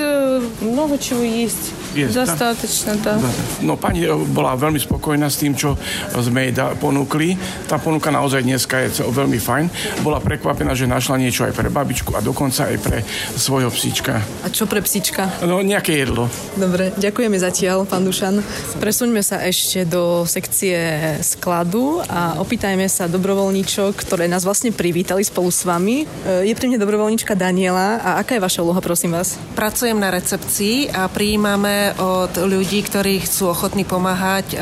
много 0.62 0.98
чего 0.98 1.24
есть. 1.24 1.72
Je, 1.96 2.12
Dostatočne, 2.12 3.00
dá. 3.00 3.16
No 3.64 3.80
pani 3.80 4.04
eh, 4.04 4.12
bola 4.12 4.52
veľmi 4.60 4.76
spokojná 4.76 5.32
s 5.32 5.40
tým, 5.40 5.56
čo 5.56 5.80
sme 6.12 6.52
jej 6.52 6.54
ponúkli. 6.76 7.40
Tá 7.72 7.80
ponuka 7.80 8.12
naozaj 8.12 8.44
dneska 8.44 8.84
je 8.84 9.00
veľmi 9.08 9.40
fajn. 9.40 9.66
Bola 10.04 10.20
prekvapená, 10.20 10.76
že 10.76 10.92
našla 10.92 11.16
niečo 11.16 11.48
aj 11.48 11.56
pre 11.56 11.72
babičku 11.72 12.12
a 12.12 12.20
dokonca 12.20 12.68
aj 12.68 12.78
pre 12.84 13.00
svojho 13.40 13.72
psíčka. 13.72 14.20
A 14.44 14.52
čo 14.52 14.68
pre 14.68 14.84
psíčka? 14.84 15.32
No 15.48 15.64
nejaké 15.64 15.96
jedlo. 16.04 16.28
Dobre, 16.60 16.92
ďakujeme 17.00 17.40
zatiaľ, 17.40 17.88
pán 17.88 18.04
Dušan. 18.04 18.44
Presuňme 18.84 19.24
sa 19.24 19.40
ešte 19.48 19.88
do 19.88 20.28
sekcie 20.28 20.76
skladu 21.24 22.04
a 22.12 22.44
opýtajme 22.44 22.92
sa 22.92 23.08
dobrovoľníčok, 23.08 24.04
ktoré 24.04 24.28
nás 24.28 24.44
vlastne 24.44 24.76
privítali 24.76 25.24
spolu 25.24 25.48
s 25.48 25.64
vami. 25.64 26.04
Eh, 26.04 26.52
je 26.52 26.54
pri 26.60 26.68
mne 26.68 26.84
dobrovoľníčka 26.84 27.40
Daniela 27.40 28.04
a 28.04 28.10
aká 28.20 28.36
je 28.36 28.44
vaša 28.44 28.68
úloha, 28.68 28.84
prosím 28.84 29.16
vás? 29.16 29.40
Pracujem 29.56 29.96
na 29.96 30.12
recepcii 30.12 30.92
a 30.92 31.08
prijímame 31.08 31.85
od 31.94 32.34
ľudí, 32.42 32.82
ktorí 32.82 33.22
chcú 33.22 33.54
ochotní 33.54 33.86
pomáhať. 33.86 34.58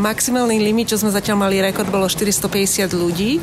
Maximálny 0.00 0.62
limit, 0.62 0.94
čo 0.94 1.00
sme 1.02 1.12
zatiaľ 1.12 1.44
mali 1.44 1.60
rekord, 1.60 1.92
bolo 1.92 2.08
450 2.08 2.88
ľudí. 2.96 3.42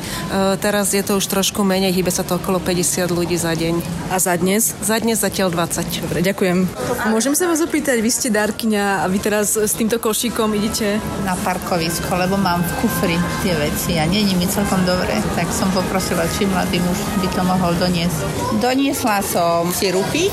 Teraz 0.58 0.90
je 0.90 1.04
to 1.06 1.22
už 1.22 1.26
trošku 1.30 1.62
menej, 1.62 1.94
hýbe 1.94 2.10
sa 2.10 2.26
to 2.26 2.40
okolo 2.40 2.58
50 2.58 3.10
ľudí 3.12 3.38
za 3.38 3.54
deň. 3.54 3.78
A 4.10 4.18
za 4.18 4.34
dnes? 4.34 4.74
Za 4.82 4.98
dnes 4.98 5.22
zatiaľ 5.22 5.54
20. 5.54 6.02
Dobre, 6.08 6.24
ďakujem. 6.24 6.66
Môžem 7.12 7.34
sa 7.38 7.46
vás 7.46 7.62
opýtať, 7.62 8.02
vy 8.02 8.10
ste 8.10 8.28
dárkyňa 8.32 9.02
a 9.02 9.06
vy 9.06 9.18
teraz 9.22 9.54
s 9.54 9.76
týmto 9.76 10.02
košíkom 10.02 10.56
idete? 10.56 10.98
Na 11.22 11.36
parkovisko, 11.38 12.10
lebo 12.16 12.34
mám 12.40 12.64
v 12.64 12.72
kufri 12.82 13.16
tie 13.44 13.54
veci 13.54 14.00
a 14.00 14.08
není 14.08 14.34
mi 14.34 14.48
celkom 14.48 14.82
dobre, 14.88 15.14
tak 15.38 15.46
som 15.52 15.68
poprosila, 15.70 16.26
či 16.34 16.48
mladý 16.48 16.80
muž 16.80 16.98
by 17.20 17.28
to 17.30 17.42
mohol 17.44 17.72
doniesť. 17.76 18.18
Doniesla 18.58 19.22
som 19.22 19.68
sirupy, 19.70 20.32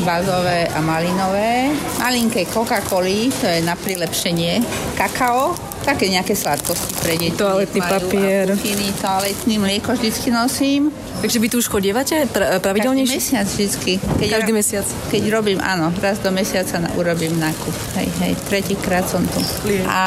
bazové 0.00 0.66
a 0.66 0.80
malinové, 0.80 1.70
malinké 1.98 2.46
Coca-Coly, 2.46 3.30
to 3.40 3.46
je 3.46 3.60
na 3.62 3.76
prilepšenie, 3.76 4.62
kakao, 4.98 5.54
také 5.84 6.08
nejaké 6.08 6.32
sladkosti 6.32 6.92
pre 6.98 7.14
deti. 7.20 7.36
Toaletný 7.36 7.80
papier. 7.84 8.48
Kufiny, 8.56 8.88
toaletný 8.98 9.54
mlieko 9.60 9.92
vždycky 9.92 10.32
nosím. 10.32 10.88
Takže 11.20 11.38
vy 11.40 11.48
tu 11.48 11.56
už 11.60 11.68
chodievate 11.68 12.28
pra- 12.28 12.60
pravidelne? 12.60 13.04
Každý 13.04 13.16
mesiac 13.16 13.46
vždycky. 13.48 13.92
Keď 13.96 14.28
Každý 14.28 14.52
ro- 14.52 14.58
mesiac? 14.60 14.86
Keď 15.12 15.22
robím, 15.30 15.58
áno, 15.60 15.92
raz 16.00 16.20
do 16.20 16.28
mesiaca 16.32 16.76
na, 16.80 16.88
urobím 16.96 17.36
nákup. 17.36 17.74
Hej, 17.96 18.08
hej, 18.20 18.32
tretíkrát 18.48 19.04
som 19.08 19.24
tu. 19.24 19.40
A 19.88 20.02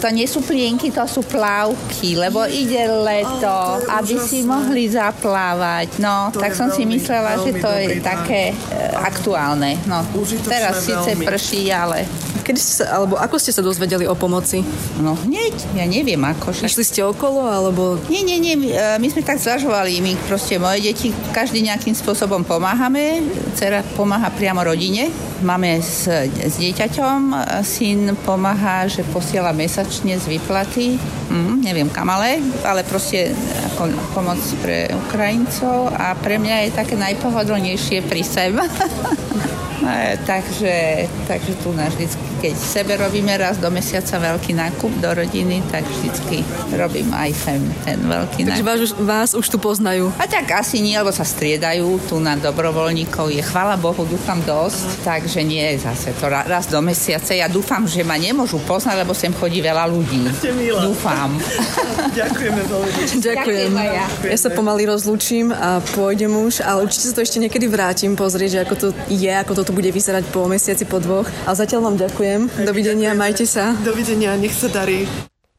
to 0.00 0.08
nie 0.12 0.28
sú 0.28 0.40
plienky, 0.44 0.92
to 0.92 1.04
sú 1.08 1.24
plávky, 1.24 2.16
lebo 2.16 2.44
ide 2.44 2.84
leto, 2.88 3.80
oh, 3.80 3.96
aby 3.96 4.14
úžasné. 4.16 4.28
si 4.28 4.38
mohli 4.44 4.84
zaplávať. 4.92 6.00
No, 6.00 6.32
to 6.32 6.40
tak 6.40 6.52
som 6.52 6.68
veľmi, 6.68 6.76
si 6.76 6.82
myslela, 6.96 7.30
že 7.40 7.50
to 7.60 7.70
je 7.72 7.88
také 8.04 8.52
e, 8.52 8.54
aktuálne. 8.96 9.80
No, 9.88 10.04
teraz 10.48 10.84
síce 10.84 11.16
prší, 11.16 11.72
ale 11.72 12.04
Kedy 12.46 12.60
ste 12.62 12.74
sa, 12.78 13.02
alebo 13.02 13.18
ako 13.18 13.42
ste 13.42 13.50
sa 13.50 13.58
dozvedeli 13.58 14.06
o 14.06 14.14
pomoci? 14.14 14.62
No 15.02 15.18
hneď, 15.18 15.74
ja 15.74 15.82
neviem 15.82 16.22
ako. 16.22 16.54
Však... 16.54 16.70
Išli 16.70 16.84
ste 16.86 17.00
okolo, 17.02 17.42
alebo... 17.42 17.98
Nie, 18.06 18.22
nie, 18.22 18.38
nie, 18.38 18.54
my, 18.54 19.02
my 19.02 19.06
sme 19.10 19.26
tak 19.26 19.42
zvažovali, 19.42 19.98
my 19.98 20.14
proste 20.30 20.54
moje 20.62 20.86
deti 20.86 21.10
každý 21.34 21.66
nejakým 21.66 21.98
spôsobom 21.98 22.46
pomáhame. 22.46 23.26
Cera 23.58 23.82
pomáha 23.98 24.30
priamo 24.30 24.62
rodine. 24.62 25.10
Máme 25.42 25.82
s, 25.82 26.06
s 26.06 26.54
dieťaťom, 26.62 27.34
syn 27.66 28.14
pomáha, 28.22 28.86
že 28.86 29.02
posiela 29.10 29.50
mesačne 29.50 30.14
z 30.14 30.30
výplaty. 30.30 30.94
Hm, 31.26 31.66
neviem 31.66 31.90
kam 31.90 32.06
ale, 32.14 32.38
ale 32.62 32.86
proste 32.86 33.34
ako 33.74 33.90
pomoc 34.14 34.38
pre 34.62 34.86
Ukrajincov 34.94 35.90
a 35.90 36.14
pre 36.14 36.38
mňa 36.38 36.70
je 36.70 36.78
také 36.78 36.94
najpohodlnejšie 36.94 38.06
pri 38.06 38.22
sem. 38.22 38.54
E, 39.76 40.18
takže, 40.26 41.06
takže 41.28 41.52
tu 41.62 41.70
nás 41.76 41.92
vždycky, 41.94 42.24
keď 42.38 42.54
sebe 42.54 42.92
robíme 43.00 43.32
raz 43.36 43.56
do 43.58 43.68
mesiaca 43.72 44.20
veľký 44.20 44.52
nákup 44.56 44.92
do 45.00 45.10
rodiny, 45.12 45.64
tak 45.72 45.82
vždycky 45.84 46.44
robím 46.76 47.10
aj 47.12 47.30
sem 47.32 47.60
ten 47.82 47.98
veľký 48.00 48.44
takže 48.44 48.62
nákup. 48.62 48.66
Takže 48.66 48.94
vás, 48.96 49.30
vás 49.30 49.30
už 49.32 49.46
tu 49.48 49.58
poznajú? 49.58 50.12
A 50.20 50.28
tak 50.28 50.52
asi 50.52 50.84
nie, 50.84 50.96
lebo 50.96 51.10
sa 51.12 51.24
striedajú. 51.24 52.08
Tu 52.08 52.16
na 52.20 52.36
dobrovoľníkov 52.36 53.32
je, 53.32 53.42
chvala 53.42 53.80
Bohu, 53.80 54.04
dúfam 54.04 54.38
dosť, 54.44 55.04
takže 55.04 55.40
nie 55.42 55.62
je 55.74 55.86
zase 55.86 56.12
to 56.16 56.28
raz 56.28 56.68
do 56.68 56.78
mesiaca. 56.84 57.32
Ja 57.32 57.48
dúfam, 57.48 57.88
že 57.88 58.04
ma 58.04 58.20
nemôžu 58.20 58.60
poznať, 58.64 59.02
lebo 59.02 59.12
sem 59.16 59.32
chodí 59.32 59.60
veľa 59.64 59.88
ľudí. 59.88 60.28
Dúfam. 60.86 61.34
Ďakujeme 62.20 62.62
veľmi. 62.68 63.00
Ďakujem. 63.28 63.70
Ja. 63.76 64.06
ja 64.06 64.38
sa 64.38 64.48
pomaly 64.52 64.86
rozlúčim 64.88 65.50
a 65.50 65.80
pôjdem 65.94 66.30
už, 66.30 66.60
ale 66.62 66.84
určite 66.84 67.10
sa 67.10 67.14
to 67.16 67.24
ešte 67.24 67.40
niekedy 67.40 67.66
vrátim 67.66 68.12
pozrieť, 68.14 68.50
že 68.50 68.60
ako 68.62 68.74
to 68.76 68.86
je, 69.08 69.32
ako 69.32 69.52
to 69.56 69.62
tu 69.68 69.72
bude 69.72 69.90
vyzerať 69.90 70.24
po 70.30 70.46
mesiaci, 70.46 70.84
po 70.86 71.00
dvoch. 71.00 71.26
A 71.48 71.54
zatiaľ 71.56 71.90
vám 71.90 71.96
ďakujem. 72.36 72.68
Dovidenia, 72.68 73.10
majte 73.16 73.48
sa. 73.48 73.72
Dovidenia, 73.80 74.36
nech 74.36 74.52
sa 74.52 74.68
darí. 74.68 75.08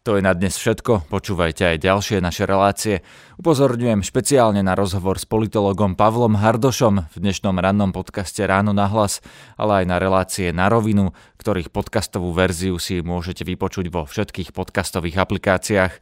To 0.06 0.16
je 0.16 0.24
na 0.24 0.32
dnes 0.32 0.56
všetko, 0.56 1.12
počúvajte 1.12 1.76
aj 1.76 1.84
ďalšie 1.84 2.24
naše 2.24 2.48
relácie. 2.48 3.04
Upozorňujem 3.44 4.08
špeciálne 4.08 4.64
na 4.64 4.72
rozhovor 4.72 5.20
s 5.20 5.28
politologom 5.28 6.00
Pavlom 6.00 6.40
Hardošom 6.40 7.12
v 7.12 7.16
dnešnom 7.20 7.60
rannom 7.60 7.92
podcaste 7.92 8.40
Ráno 8.48 8.72
na 8.72 8.88
hlas, 8.88 9.20
ale 9.60 9.84
aj 9.84 9.86
na 9.92 9.98
relácie 10.00 10.56
na 10.56 10.72
rovinu, 10.72 11.12
ktorých 11.44 11.76
podcastovú 11.76 12.32
verziu 12.32 12.80
si 12.80 13.04
môžete 13.04 13.44
vypočuť 13.44 13.92
vo 13.92 14.08
všetkých 14.08 14.56
podcastových 14.56 15.20
aplikáciách. 15.20 15.94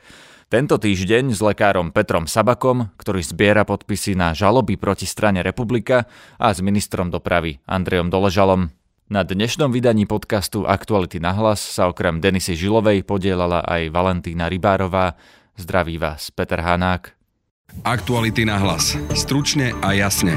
Tento 0.54 0.78
týždeň 0.78 1.34
s 1.34 1.42
lekárom 1.42 1.90
Petrom 1.90 2.30
Sabakom, 2.30 2.94
ktorý 3.02 3.26
zbiera 3.26 3.66
podpisy 3.66 4.14
na 4.14 4.38
žaloby 4.38 4.78
proti 4.78 5.10
strane 5.10 5.42
Republika 5.42 6.06
a 6.38 6.54
s 6.54 6.62
ministrom 6.62 7.10
dopravy 7.10 7.58
Andrejom 7.66 8.14
Doležalom. 8.14 8.85
Na 9.06 9.22
dnešnom 9.22 9.70
vydaní 9.70 10.10
podcastu 10.10 10.66
Aktuality 10.66 11.22
na 11.22 11.30
hlas 11.30 11.62
sa 11.62 11.86
okrem 11.94 12.18
Denisy 12.18 12.58
Žilovej 12.58 13.06
podielala 13.06 13.62
aj 13.62 13.94
Valentína 13.94 14.50
Rybárová. 14.50 15.14
Zdraví 15.54 16.02
vás 16.02 16.34
Peter 16.34 16.58
Hanák. 16.58 17.14
Aktuality 17.86 18.50
na 18.50 18.58
hlas. 18.58 18.98
Stručne 19.14 19.78
a 19.86 19.94
jasne. 19.94 20.34